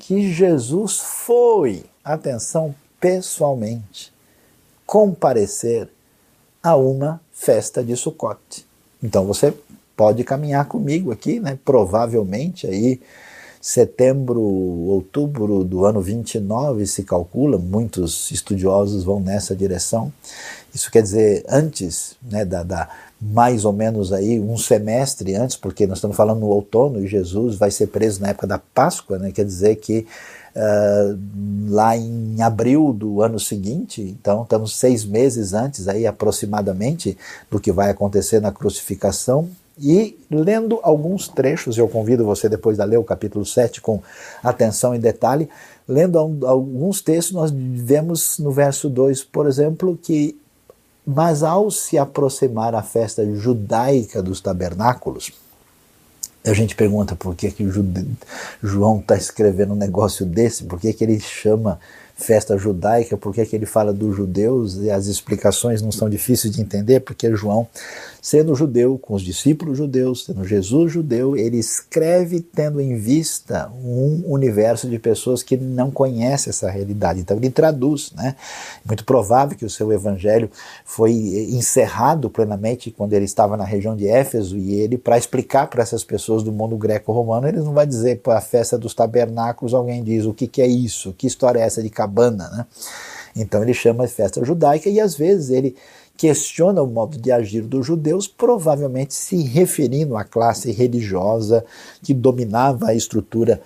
[0.00, 4.12] Que Jesus foi, atenção, pessoalmente,
[4.84, 5.88] comparecer
[6.62, 8.64] a uma festa de Sucote.
[9.02, 9.52] Então você
[9.96, 11.58] pode caminhar comigo aqui, né?
[11.64, 13.00] Provavelmente aí
[13.60, 20.12] setembro, outubro do ano 29 se calcula, muitos estudiosos vão nessa direção.
[20.74, 22.88] Isso quer dizer antes, né, da, da,
[23.20, 27.54] mais ou menos aí um semestre antes, porque nós estamos falando no outono e Jesus
[27.54, 30.06] vai ser preso na época da Páscoa, né, quer dizer que
[30.56, 31.18] uh,
[31.68, 37.16] lá em abril do ano seguinte, então estamos seis meses antes aí aproximadamente
[37.50, 42.84] do que vai acontecer na crucificação, e lendo alguns trechos, eu convido você depois a
[42.84, 44.02] ler o capítulo 7 com
[44.42, 45.48] atenção e detalhe,
[45.88, 50.38] lendo alguns textos, nós vemos no verso 2, por exemplo, que
[51.04, 55.32] mas ao se aproximar a festa judaica dos tabernáculos,
[56.44, 57.68] a gente pergunta por que, que
[58.62, 61.78] João está escrevendo um negócio desse, por que, que ele chama
[62.16, 66.60] festa judaica, por que, ele fala dos judeus, e as explicações não são difíceis de
[66.60, 67.68] entender, porque João
[68.22, 74.22] sendo judeu, com os discípulos judeus, sendo Jesus judeu, ele escreve tendo em vista um
[74.26, 77.18] universo de pessoas que não conhecem essa realidade.
[77.18, 78.36] Então ele traduz, né?
[78.84, 80.48] Muito provável que o seu evangelho
[80.84, 81.10] foi
[81.50, 86.04] encerrado plenamente quando ele estava na região de Éfeso e ele, para explicar para essas
[86.04, 90.26] pessoas do mundo greco-romano, ele não vai dizer para a festa dos tabernáculos, alguém diz
[90.26, 92.66] o que, que é isso, que história é essa de cabana, né?
[93.34, 95.74] Então ele chama de festa judaica e às vezes ele
[96.16, 101.64] questiona o modo de agir dos judeus, provavelmente se referindo à classe religiosa
[102.02, 103.60] que dominava a estrutura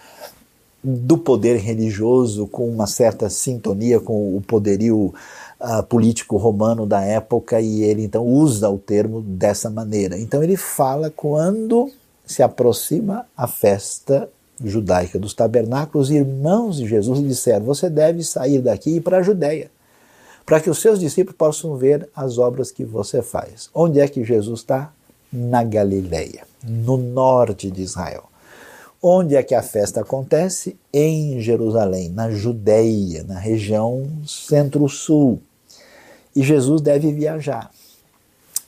[0.82, 5.12] do poder religioso com uma certa sintonia com o poderio
[5.60, 10.16] uh, político romano da época e ele então usa o termo dessa maneira.
[10.16, 11.90] Então ele fala quando
[12.24, 14.28] se aproxima a festa
[14.64, 19.22] judaica dos tabernáculos, irmãos de Jesus disseram: Você deve sair daqui e ir para a
[19.22, 19.70] Judéia
[20.46, 23.68] para que os seus discípulos possam ver as obras que você faz.
[23.74, 24.92] Onde é que Jesus está?
[25.32, 28.22] Na Galileia, no norte de Israel.
[29.02, 30.76] Onde é que a festa acontece?
[30.92, 35.42] Em Jerusalém, na Judéia, na região centro-sul.
[36.34, 37.70] E Jesus deve viajar.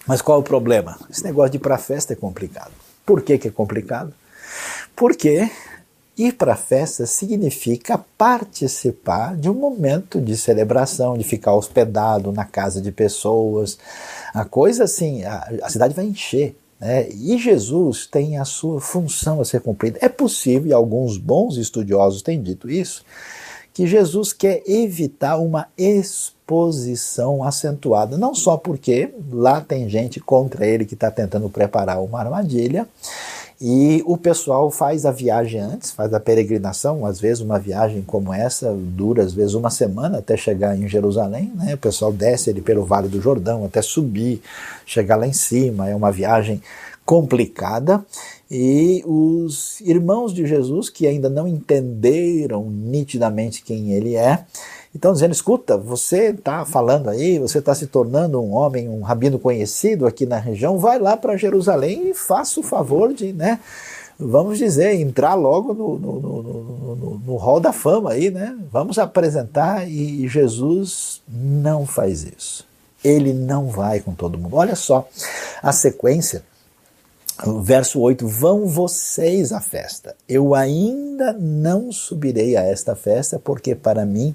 [0.06, 0.98] Mas qual o problema?
[1.08, 2.72] Esse negócio de ir para a festa é complicado.
[3.06, 4.12] Por que, que é complicado?
[4.96, 5.48] Porque
[6.18, 12.44] Ir para a festa significa participar de um momento de celebração, de ficar hospedado na
[12.44, 13.78] casa de pessoas.
[14.34, 16.56] A coisa assim, a, a cidade vai encher.
[16.80, 17.08] Né?
[17.10, 19.98] E Jesus tem a sua função a ser cumprida.
[20.02, 23.04] É possível, e alguns bons estudiosos têm dito isso,
[23.72, 30.84] que Jesus quer evitar uma exposição acentuada, não só porque lá tem gente contra ele
[30.84, 32.88] que está tentando preparar uma armadilha,
[33.60, 38.32] e o pessoal faz a viagem antes, faz a peregrinação, às vezes uma viagem como
[38.32, 41.74] essa dura às vezes uma semana até chegar em Jerusalém, né?
[41.74, 44.40] O pessoal desce ali pelo Vale do Jordão até subir,
[44.86, 46.62] chegar lá em cima, é uma viagem
[47.04, 48.04] complicada
[48.50, 54.44] e os irmãos de Jesus que ainda não entenderam nitidamente quem ele é,
[54.98, 59.38] então dizendo, escuta, você está falando aí, você está se tornando um homem, um rabino
[59.38, 63.60] conhecido aqui na região, vai lá para Jerusalém e faça o favor de, né,
[64.18, 66.42] vamos dizer, entrar logo no, no, no,
[66.96, 68.58] no, no hall da fama aí, né?
[68.72, 72.66] Vamos apresentar e Jesus não faz isso.
[73.04, 74.56] Ele não vai com todo mundo.
[74.56, 75.06] Olha só
[75.62, 76.42] a sequência
[77.62, 80.16] Verso 8: Vão vocês à festa.
[80.28, 84.34] Eu ainda não subirei a esta festa, porque para mim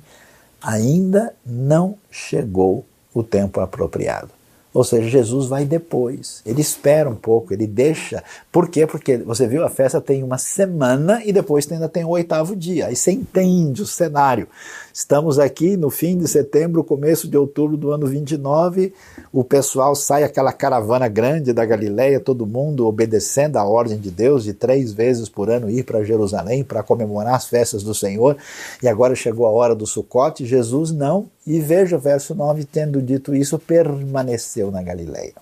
[0.64, 4.30] ainda não chegou o tempo apropriado.
[4.74, 6.42] Ou seja, Jesus vai depois.
[6.46, 8.24] Ele espera um pouco, ele deixa.
[8.52, 8.88] Por quê?
[8.88, 12.88] Porque você viu, a festa tem uma semana e depois ainda tem o oitavo dia.
[12.88, 14.48] Aí você entende o cenário.
[14.92, 18.94] Estamos aqui no fim de setembro, começo de outubro do ano 29.
[19.32, 24.44] O pessoal sai aquela caravana grande da Galileia, todo mundo obedecendo a ordem de Deus
[24.44, 28.38] de três vezes por ano ir para Jerusalém para comemorar as festas do Senhor.
[28.82, 30.46] E agora chegou a hora do Sucote.
[30.46, 31.28] Jesus não.
[31.46, 35.34] E veja o verso 9: tendo dito isso, permaneceu na Galileia.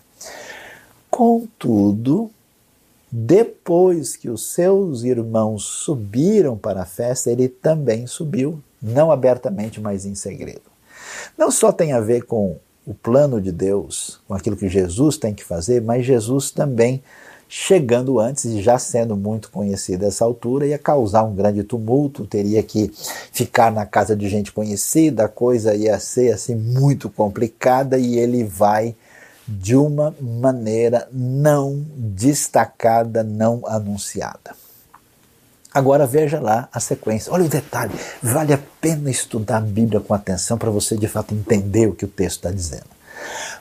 [1.09, 2.31] Contudo,
[3.11, 10.05] depois que os seus irmãos subiram para a festa, ele também subiu não abertamente, mas
[10.05, 10.71] em segredo.
[11.37, 15.33] Não só tem a ver com o plano de Deus, com aquilo que Jesus tem
[15.33, 17.03] que fazer, mas Jesus também
[17.53, 22.25] chegando antes e já sendo muito conhecido a essa altura, ia causar um grande tumulto,
[22.25, 22.89] teria que
[23.33, 28.45] ficar na casa de gente conhecida, a coisa ia ser assim muito complicada e ele
[28.45, 28.95] vai
[29.45, 34.55] de uma maneira não destacada, não anunciada.
[35.73, 37.33] Agora veja lá a sequência.
[37.33, 37.93] Olha o detalhe.
[38.23, 42.05] Vale a pena estudar a Bíblia com atenção para você de fato entender o que
[42.05, 43.00] o texto está dizendo.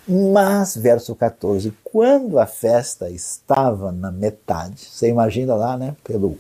[0.08, 6.36] Mas, verso 14, quando a festa estava na metade, você imagina lá, né, pelo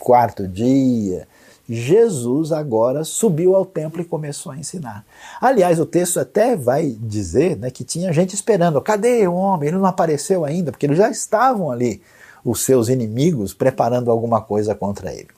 [0.00, 1.26] quarto dia,
[1.68, 5.04] Jesus agora subiu ao templo e começou a ensinar.
[5.40, 8.80] Aliás, o texto até vai dizer né, que tinha gente esperando.
[8.80, 9.68] Cadê o homem?
[9.68, 12.00] Ele não apareceu ainda, porque eles já estavam ali
[12.46, 15.28] os seus inimigos preparando alguma coisa contra ele.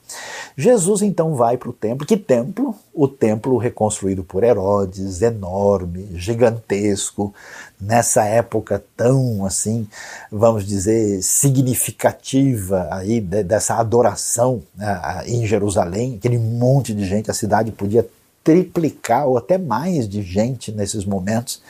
[0.55, 2.05] Jesus então vai para o templo.
[2.05, 2.75] Que templo?
[2.93, 7.33] O templo reconstruído por Herodes, enorme, gigantesco,
[7.81, 9.87] nessa época tão assim,
[10.31, 17.71] vamos dizer, significativa aí dessa adoração né, em Jerusalém, aquele monte de gente, a cidade
[17.71, 18.07] podia
[18.43, 21.61] triplicar ou até mais de gente nesses momentos.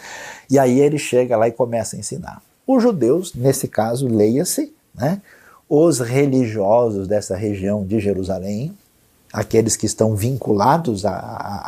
[0.50, 2.42] E aí ele chega lá e começa a ensinar.
[2.66, 5.22] Os judeus, nesse caso, leia-se, né?
[5.68, 8.76] Os religiosos dessa região de Jerusalém,
[9.32, 11.12] aqueles que estão vinculados à,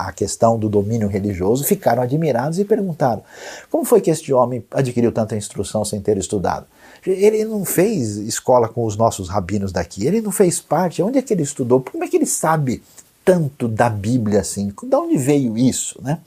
[0.07, 3.23] à, questão do domínio religioso, ficaram admirados e perguntaram:
[3.69, 6.65] como foi que este homem adquiriu tanta instrução sem ter estudado?
[7.05, 11.01] Ele não fez escola com os nossos rabinos daqui, ele não fez parte.
[11.01, 11.81] Onde é que ele estudou?
[11.81, 12.83] Como é que ele sabe
[13.23, 14.73] tanto da Bíblia assim?
[14.83, 16.19] De onde veio isso, né?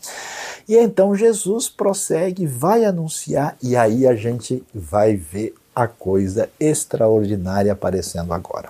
[0.69, 7.73] E então Jesus prossegue, vai anunciar, e aí a gente vai ver a coisa extraordinária
[7.73, 8.69] aparecendo agora.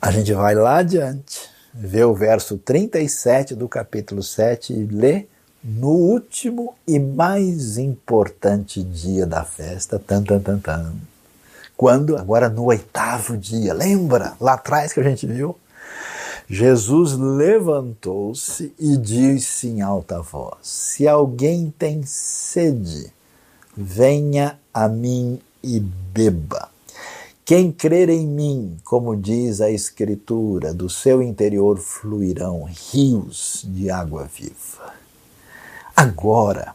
[0.00, 5.26] A gente vai lá adiante, vê o verso 37 do capítulo 7 e lê
[5.62, 10.94] no último e mais importante dia da festa, tan, tan, tan, tan.
[11.76, 12.16] Quando?
[12.16, 13.74] Agora no oitavo dia.
[13.74, 15.56] Lembra lá atrás que a gente viu?
[16.48, 23.12] Jesus levantou-se e disse em alta voz: Se alguém tem sede,
[23.76, 26.70] venha a mim e beba.
[27.44, 34.24] Quem crer em mim, como diz a Escritura, do seu interior fluirão rios de água
[34.24, 34.94] viva.
[35.94, 36.74] Agora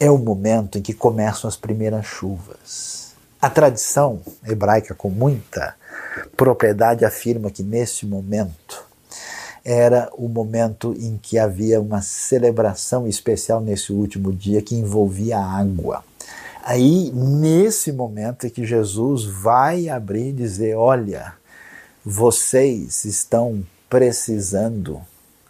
[0.00, 3.12] é o momento em que começam as primeiras chuvas.
[3.40, 5.74] A tradição hebraica, com muita
[6.36, 8.85] propriedade, afirma que nesse momento
[9.68, 16.04] era o momento em que havia uma celebração especial nesse último dia que envolvia água.
[16.62, 21.32] Aí, nesse momento é que Jesus vai abrir e dizer: Olha,
[22.04, 25.00] vocês estão precisando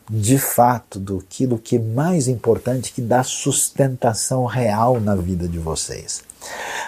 [0.09, 6.23] de fato do que é mais importante que dá sustentação real na vida de vocês.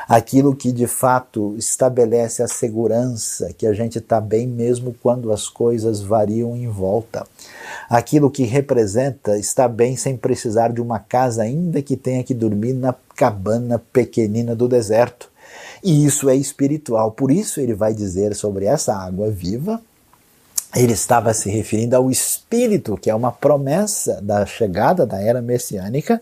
[0.08, 5.48] Aquilo que de fato estabelece a segurança que a gente está bem mesmo quando as
[5.48, 7.26] coisas variam em volta.
[7.90, 12.72] Aquilo que representa estar bem sem precisar de uma casa, ainda que tenha que dormir
[12.72, 15.28] na cabana pequenina do deserto.
[15.82, 17.10] E isso é espiritual.
[17.10, 19.80] Por isso ele vai dizer sobre essa água viva
[20.76, 26.20] ele estava se referindo ao Espírito, que é uma promessa da chegada da era messiânica,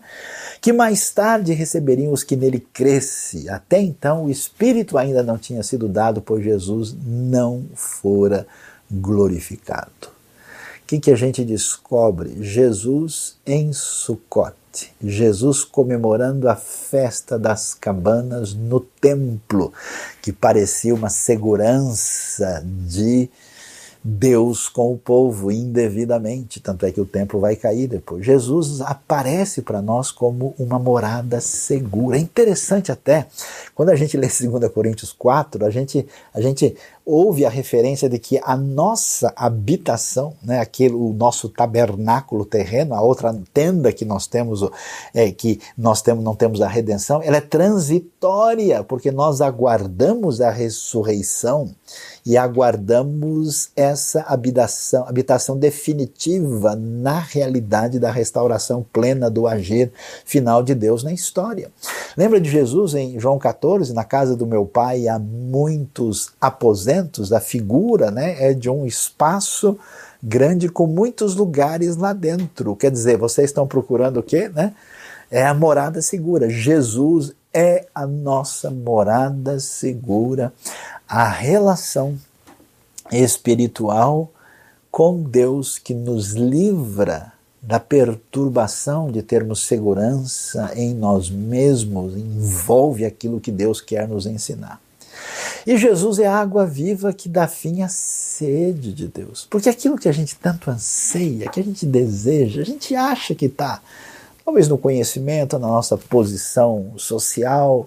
[0.61, 3.49] que mais tarde receberiam os que nele cresce.
[3.49, 8.47] Até então, o Espírito ainda não tinha sido dado, pois Jesus não fora
[8.89, 10.07] glorificado.
[10.07, 12.41] O que, que a gente descobre?
[12.41, 14.93] Jesus em Sucote.
[15.03, 19.73] Jesus comemorando a festa das cabanas no templo,
[20.21, 23.29] que parecia uma segurança de
[24.09, 28.25] Deus com o povo indevidamente, tanto é que o templo vai cair depois.
[28.25, 32.15] Jesus aparece para nós como uma morada segura.
[32.15, 33.27] É interessante até,
[33.75, 36.73] quando a gente lê 2 Coríntios 4, a gente, a gente
[37.07, 43.01] houve a referência de que a nossa habitação, né, aquele, o nosso tabernáculo terreno, a
[43.01, 44.61] outra tenda que nós temos,
[45.13, 50.51] é, que nós temos, não temos a redenção, ela é transitória, porque nós aguardamos a
[50.51, 51.73] ressurreição
[52.25, 59.93] e aguardamos essa habitação, habitação definitiva na realidade da restauração plena do agir
[60.25, 61.71] final de Deus na história.
[62.17, 66.96] Lembra de Jesus em João 14, na casa do meu pai há muitos aposentos
[67.31, 69.77] a figura né, é de um espaço
[70.21, 72.75] grande com muitos lugares lá dentro.
[72.75, 74.49] Quer dizer, vocês estão procurando o quê?
[74.49, 74.73] Né?
[75.29, 76.49] É a morada segura.
[76.49, 80.53] Jesus é a nossa morada segura,
[81.07, 82.17] a relação
[83.11, 84.29] espiritual
[84.91, 87.31] com Deus que nos livra
[87.61, 94.79] da perturbação de termos segurança em nós mesmos, envolve aquilo que Deus quer nos ensinar.
[95.67, 99.45] E Jesus é a água viva que dá fim à sede de Deus.
[99.49, 103.47] Porque aquilo que a gente tanto anseia, que a gente deseja, a gente acha que
[103.47, 103.81] está,
[104.45, 107.85] talvez no conhecimento, na nossa posição social,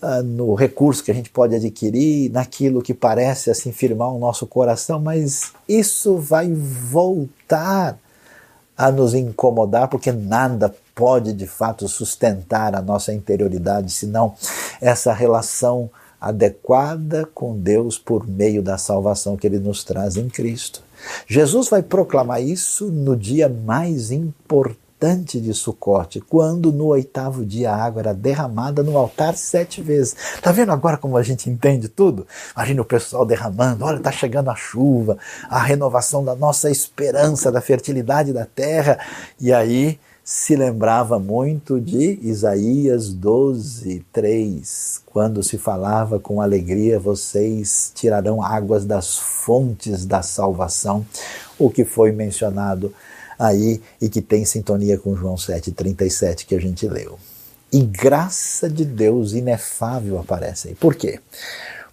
[0.00, 4.46] uh, no recurso que a gente pode adquirir, naquilo que parece assim firmar o nosso
[4.46, 7.98] coração, mas isso vai voltar
[8.74, 14.34] a nos incomodar, porque nada pode de fato sustentar a nossa interioridade, senão
[14.80, 15.90] essa relação
[16.20, 20.82] adequada com Deus por meio da salvação que ele nos traz em Cristo.
[21.26, 27.84] Jesus vai proclamar isso no dia mais importante de Sucote, quando no oitavo dia a
[27.84, 30.16] água era derramada no altar sete vezes.
[30.42, 32.26] Tá vendo agora como a gente entende tudo?
[32.56, 35.16] Imagina o pessoal derramando, olha, está chegando a chuva,
[35.48, 38.98] a renovação da nossa esperança, da fertilidade da terra,
[39.40, 40.00] e aí
[40.30, 48.84] se lembrava muito de Isaías 12, 3, quando se falava com alegria, vocês tirarão águas
[48.84, 51.06] das fontes da salvação,
[51.58, 52.92] o que foi mencionado
[53.38, 57.18] aí e que tem sintonia com João 7,37 que a gente leu.
[57.72, 60.74] E graça de Deus inefável aparece aí.
[60.74, 61.20] Por quê?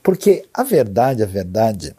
[0.04, 1.96] Porque a verdade, a verdade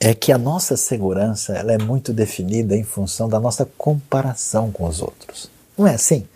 [0.00, 4.86] é que a nossa segurança ela é muito definida em função da nossa comparação com
[4.86, 5.50] os outros.
[5.76, 6.26] Não é assim?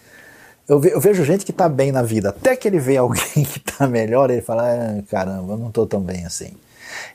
[0.69, 3.23] Eu, ve, eu vejo gente que está bem na vida, até que ele vê alguém
[3.45, 6.53] que está melhor, ele fala: ah, caramba, eu não estou tão bem assim.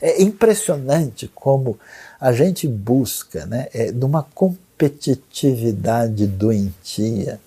[0.01, 1.77] É impressionante como
[2.19, 7.39] a gente busca, né, é, numa competitividade doentia,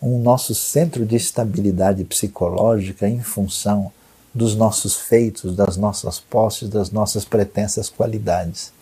[0.00, 3.90] um nosso centro de estabilidade psicológica em função
[4.34, 8.72] dos nossos feitos, das nossas posses, das nossas pretensas qualidades.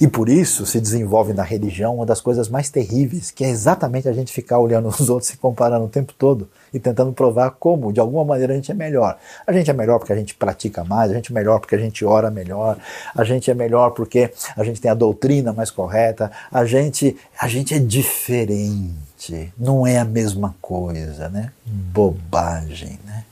[0.00, 4.08] E por isso se desenvolve na religião uma das coisas mais terríveis, que é exatamente
[4.08, 7.92] a gente ficar olhando os outros se comparando o tempo todo e tentando provar como,
[7.92, 9.16] de alguma maneira, a gente é melhor.
[9.46, 11.78] A gente é melhor porque a gente pratica mais, a gente é melhor porque a
[11.78, 12.76] gente ora melhor,
[13.14, 17.46] a gente é melhor porque a gente tem a doutrina mais correta, a gente, a
[17.46, 21.52] gente é diferente, não é a mesma coisa, né?
[21.64, 23.24] Bobagem, né?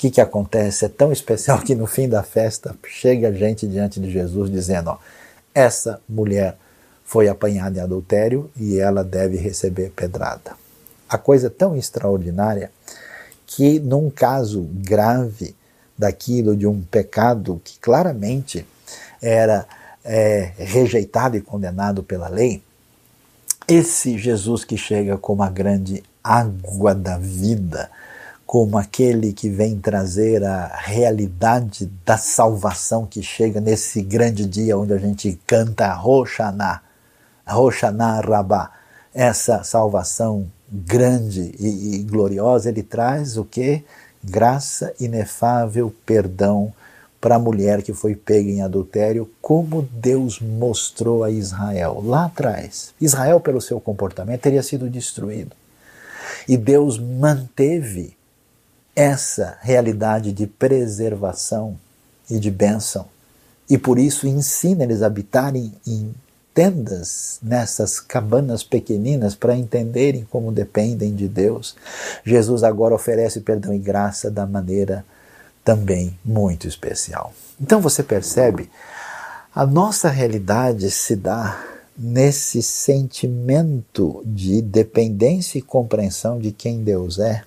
[0.00, 0.86] Que, que acontece?
[0.86, 4.98] É tão especial que no fim da festa chega gente diante de Jesus dizendo: ó,
[5.54, 6.56] essa mulher
[7.04, 10.52] foi apanhada em adultério e ela deve receber pedrada.
[11.06, 12.70] A coisa é tão extraordinária
[13.46, 15.54] que, num caso grave
[15.98, 18.66] daquilo de um pecado que claramente
[19.20, 19.66] era
[20.02, 22.62] é, rejeitado e condenado pela lei,
[23.68, 27.90] esse Jesus que chega como a grande água da vida,
[28.50, 34.92] como aquele que vem trazer a realidade da salvação que chega nesse grande dia onde
[34.92, 36.80] a gente canta Roxaná,
[37.46, 38.72] Roshaná Rabá,
[39.14, 43.84] essa salvação grande e, e gloriosa, ele traz o que?
[44.20, 46.72] Graça inefável, perdão
[47.20, 52.94] para a mulher que foi pega em adultério, como Deus mostrou a Israel lá atrás.
[53.00, 55.54] Israel, pelo seu comportamento, teria sido destruído.
[56.48, 58.18] E Deus manteve
[58.94, 61.76] essa realidade de preservação
[62.28, 63.06] e de bênção.
[63.68, 66.14] E por isso ensina eles a habitarem em
[66.52, 71.76] tendas, nessas cabanas pequeninas, para entenderem como dependem de Deus.
[72.24, 75.04] Jesus agora oferece perdão e graça da maneira
[75.64, 77.32] também muito especial.
[77.60, 78.70] Então você percebe,
[79.54, 81.64] a nossa realidade se dá
[81.96, 87.42] nesse sentimento de dependência e compreensão de quem Deus é,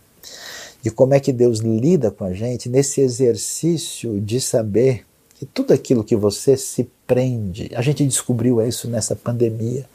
[0.83, 5.05] e como é que Deus lida com a gente, nesse exercício de saber
[5.35, 9.85] que tudo aquilo que você se prende, a gente descobriu isso nessa pandemia.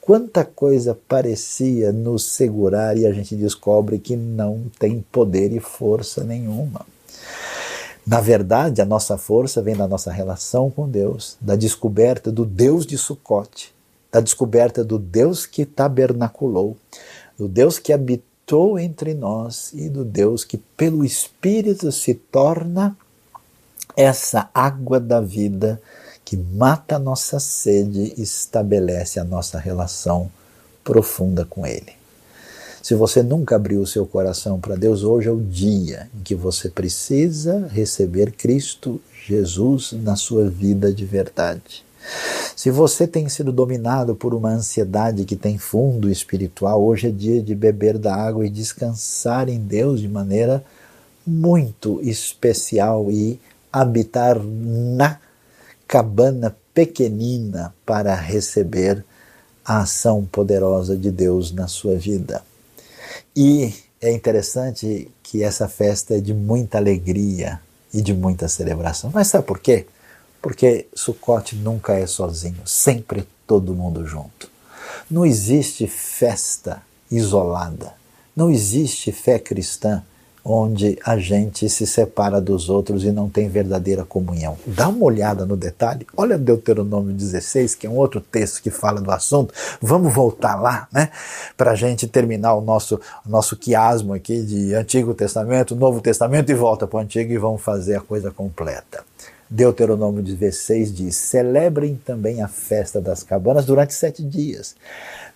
[0.00, 6.24] Quanta coisa parecia nos segurar e a gente descobre que não tem poder e força
[6.24, 6.84] nenhuma.
[8.04, 12.84] Na verdade, a nossa força vem da nossa relação com Deus, da descoberta do Deus
[12.84, 13.72] de Sucote,
[14.10, 16.76] da descoberta do Deus que tabernaculou,
[17.38, 18.31] do Deus que habitou
[18.78, 22.96] entre nós e do Deus que, pelo Espírito, se torna
[23.96, 25.80] essa água da vida
[26.24, 30.30] que mata a nossa sede e estabelece a nossa relação
[30.84, 31.92] profunda com Ele.
[32.82, 36.34] Se você nunca abriu o seu coração para Deus, hoje é o dia em que
[36.34, 41.84] você precisa receber Cristo Jesus na sua vida de verdade.
[42.56, 47.42] Se você tem sido dominado por uma ansiedade que tem fundo espiritual, hoje é dia
[47.42, 50.64] de beber da água e descansar em Deus de maneira
[51.26, 53.40] muito especial e
[53.72, 55.18] habitar na
[55.88, 59.04] cabana pequenina para receber
[59.64, 62.42] a ação poderosa de Deus na sua vida.
[63.36, 67.60] E é interessante que essa festa é de muita alegria
[67.94, 69.10] e de muita celebração.
[69.14, 69.86] Mas sabe por quê?
[70.42, 74.50] Porque Sukkot nunca é sozinho, sempre todo mundo junto.
[75.08, 77.94] Não existe festa isolada,
[78.34, 80.02] não existe fé cristã
[80.44, 84.58] onde a gente se separa dos outros e não tem verdadeira comunhão.
[84.66, 89.00] Dá uma olhada no detalhe, olha Deuteronômio 16, que é um outro texto que fala
[89.00, 89.54] do assunto.
[89.80, 91.10] Vamos voltar lá, né?
[91.56, 96.54] Para a gente terminar o nosso, nosso quiasmo aqui de Antigo Testamento, Novo Testamento e
[96.54, 99.04] volta para o Antigo e vamos fazer a coisa completa.
[99.54, 104.74] Deuteronômio 16 diz: Celebrem também a festa das cabanas durante sete dias,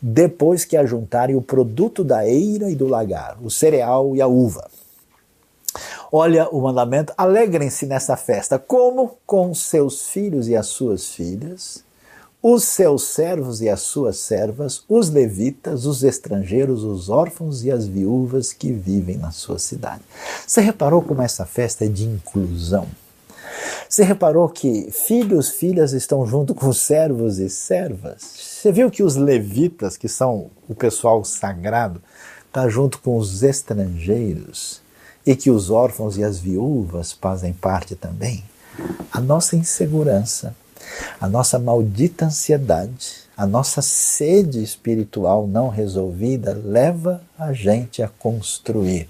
[0.01, 4.69] depois que ajuntarem o produto da eira e do lagar, o cereal e a uva
[6.11, 11.85] Olha o mandamento: alegrem-se nessa festa, como com seus filhos e as suas filhas,
[12.43, 17.87] os seus servos e as suas servas, os levitas, os estrangeiros, os órfãos e as
[17.87, 20.03] viúvas que vivem na sua cidade.
[20.47, 22.87] Você reparou como essa festa é de inclusão?
[23.89, 28.23] Você reparou que filhos, filhas estão junto com servos e servas?
[28.23, 32.03] Você viu que os levitas, que são o pessoal sagrado,
[32.49, 34.85] está junto com os estrangeiros?
[35.27, 38.45] e que os órfãos e as viúvas fazem parte também,
[39.11, 40.55] a nossa insegurança,
[41.21, 49.09] a nossa maldita ansiedade, a nossa sede espiritual não resolvida leva a gente a construir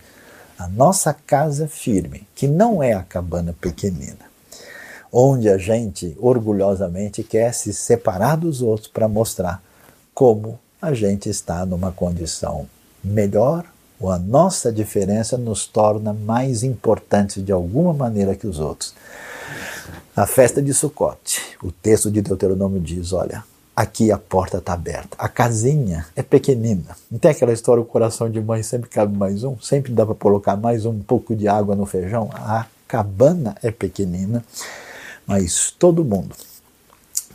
[0.59, 4.26] a nossa casa firme, que não é a cabana pequenina,
[5.19, 9.63] onde a gente orgulhosamente quer se separar dos outros para mostrar
[10.13, 12.67] como a gente está numa condição
[13.03, 13.65] melhor
[13.99, 18.93] ou a nossa diferença nos torna mais importantes de alguma maneira que os outros.
[20.15, 23.43] A festa de Sucote, o texto de Deuteronômio diz: olha,
[23.75, 25.17] aqui a porta está aberta.
[25.19, 26.95] A casinha é pequenina.
[27.11, 30.15] Não tem aquela história, o coração de mãe sempre cabe mais um, sempre dá para
[30.15, 32.29] colocar mais um pouco de água no feijão.
[32.35, 34.45] A cabana é pequenina,
[35.27, 36.35] mas todo mundo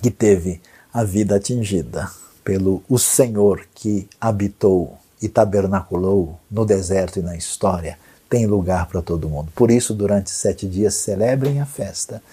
[0.02, 0.62] que teve
[0.94, 2.10] a vida atingida
[2.44, 7.98] pelo o Senhor que habitou e tabernaculou no deserto e na história,
[8.30, 9.52] tem lugar para todo mundo.
[9.54, 12.24] Por isso, durante sete dias, celebrem a festa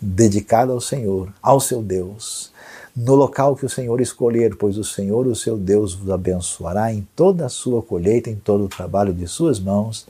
[0.00, 2.52] dedicada ao Senhor, ao seu Deus,
[2.94, 7.06] no local que o Senhor escolher, pois o Senhor, o seu Deus, vos abençoará em
[7.14, 10.06] toda a sua colheita, em todo o trabalho de suas mãos,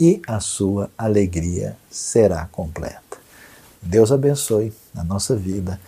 [0.00, 3.07] e a sua alegria será completa.
[3.88, 5.78] Deus abençoe a nossa vida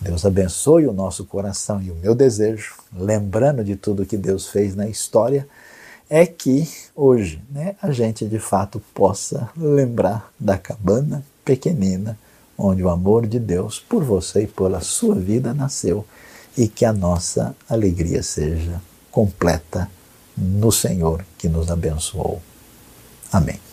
[0.00, 4.74] Deus abençoe o nosso coração e o meu desejo, lembrando de tudo que Deus fez
[4.74, 5.46] na história,
[6.08, 6.66] é que
[6.96, 12.18] hoje né, a gente de fato possa lembrar da cabana pequenina
[12.56, 16.04] onde o amor de Deus por você e pela sua vida nasceu
[16.56, 18.80] e que a nossa alegria seja
[19.10, 19.88] completa
[20.36, 22.40] no Senhor que nos abençoou.
[23.30, 23.69] Amém.